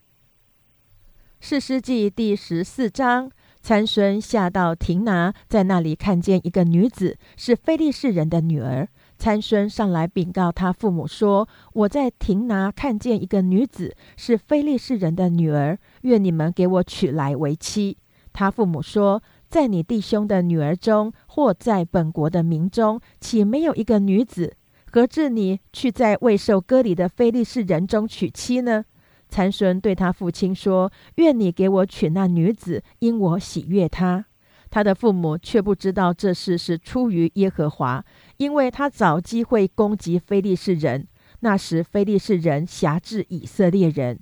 [1.40, 3.30] 士师记第十四章，
[3.60, 8.88] 参孙下到亭拿，在那里看见一个女子，是非利士人的女儿。
[9.18, 17.98] 参孙上来禀告他父母说：“我在亭拿看见一个女子，是非利士人的女儿，愿你们给我娶来为妻。”
[18.32, 24.54] 他父母说：“在你弟兄的女儿中，或在本国的民中，岂没有一个女子？
[24.92, 28.84] 何至你去在未受割礼的非利士人中娶妻呢？”
[29.28, 34.24] 参孙对他父亲说：“愿你给我娶那女子，因我喜悦她。”
[34.70, 38.04] 他的父母却不知道这事是出于耶和华，
[38.36, 41.08] 因为他找机会攻击非利士人。
[41.40, 44.20] 那时非利士人辖制以色列人。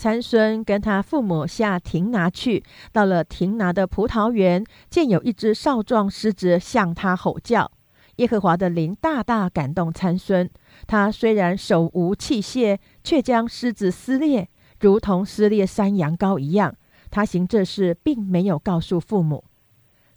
[0.00, 7.70] 参孙跟他父母下亭拿去，到了亭拿的葡萄园，见有一只少壮狮子向他吼叫。
[8.16, 10.48] 耶和华的灵大大感动参孙，
[10.86, 14.48] 他虽然手无器械，却将狮子撕裂，
[14.80, 16.74] 如同撕裂山羊羔一样。
[17.10, 19.44] 他行这事，并没有告诉父母。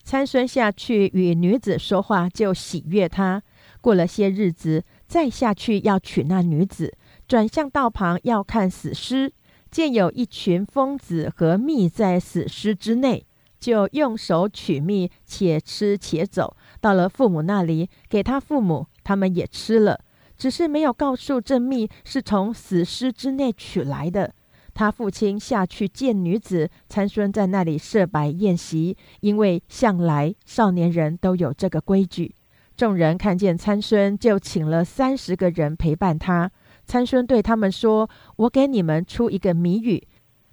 [0.05, 3.43] 参孙下去与女子说话，就喜悦他。
[3.81, 6.93] 过了些日子，再下去要娶那女子，
[7.27, 9.33] 转向道旁要看死尸，
[9.73, 13.25] 见有一群疯子和蜜在死尸之内，
[13.59, 16.55] 就用手取蜜，且吃且走。
[16.79, 19.99] 到了父母那里，给他父母，他们也吃了，
[20.37, 24.35] 只是没有告诉这蜜是从死尸之内取来的。
[24.75, 32.35] 他父亲下去见女子，参孙在那里设摆宴席，因为向来少年人都有这个规矩。
[32.77, 36.51] 众人看见参孙，就请了三十个人陪伴他。
[36.85, 40.07] 参孙对他们说：“我给你们出一个谜语，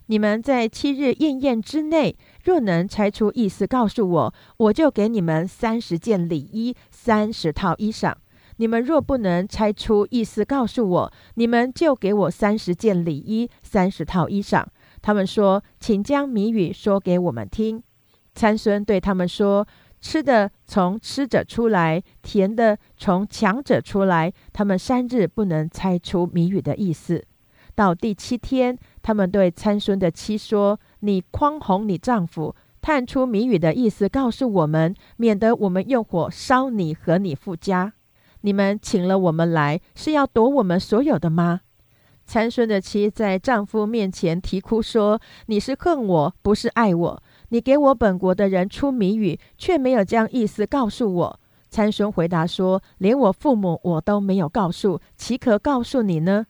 [0.07, 8.15] 你们在七日宴宴之内，若能猜出意思，告诉我，我就给你们三十件礼衣，三十套衣裳。”
[8.57, 14.67] 你们若不能猜出意思，告诉我，你们就给我三十件礼衣，三十套衣裳。
[15.01, 17.83] 他们说：“请将谜语说给我们听。”
[18.35, 19.67] 参孙对他们说
[20.01, 24.33] ：“吃的从吃者出来，甜的从强者出来。
[24.53, 27.25] 他们三日不能猜出谜语的意思。
[27.75, 37.93] 到第七天，他们对参孙的妻说：‘你匡哄你丈夫，探出谜语的意思，告诉我们，免得我们用火烧你和你父家。’”
[38.43, 41.61] 你们请了我们来，是要夺我们所有的吗？
[42.25, 47.23] 参孙的妻在丈夫面前啼哭说：“你是恨我，不是爱我。
[47.51, 51.41] 你给我本国的人出谜语，却没有将意思告诉我。”
[51.71, 56.47] 参孙回答说：“连我父母我都没有告诉，岂可告诉你呢？”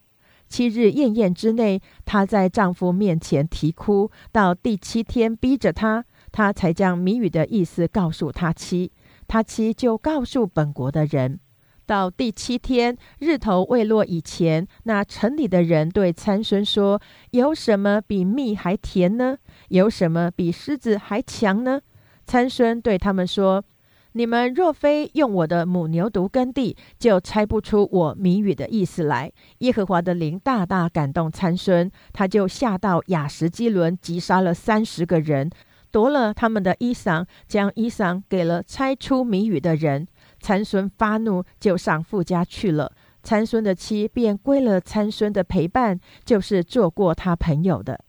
[0.49, 8.93] 七日宴宴之内，她在丈夫面前啼哭，到第七天逼着她，她才将谜语的意思告诉他妻。
[9.29, 11.39] 他妻就告诉本国的人。
[11.87, 17.01] 到第七天，日头未落以前，那城里的人对参孙说
[17.31, 19.39] ：“有什么比蜜还甜呢？
[19.71, 21.81] 有什么比狮子还强呢？”
[22.27, 23.65] 参孙对他们说
[24.13, 29.33] ：“你们若非用我的母牛犊耕地，就猜不出我谜语的意思来。
[29.59, 35.51] 耶和华的灵大大感动参孙，他就下到雅什基伦，击杀了三十个人，
[35.91, 40.07] 夺了他们的衣裳，将衣裳给了猜出谜语的人。
[40.41, 42.93] 参孙发怒，就上富家去了。
[43.23, 48.01] 参孙的妻便归了参孙的陪伴，就是做过他朋友的。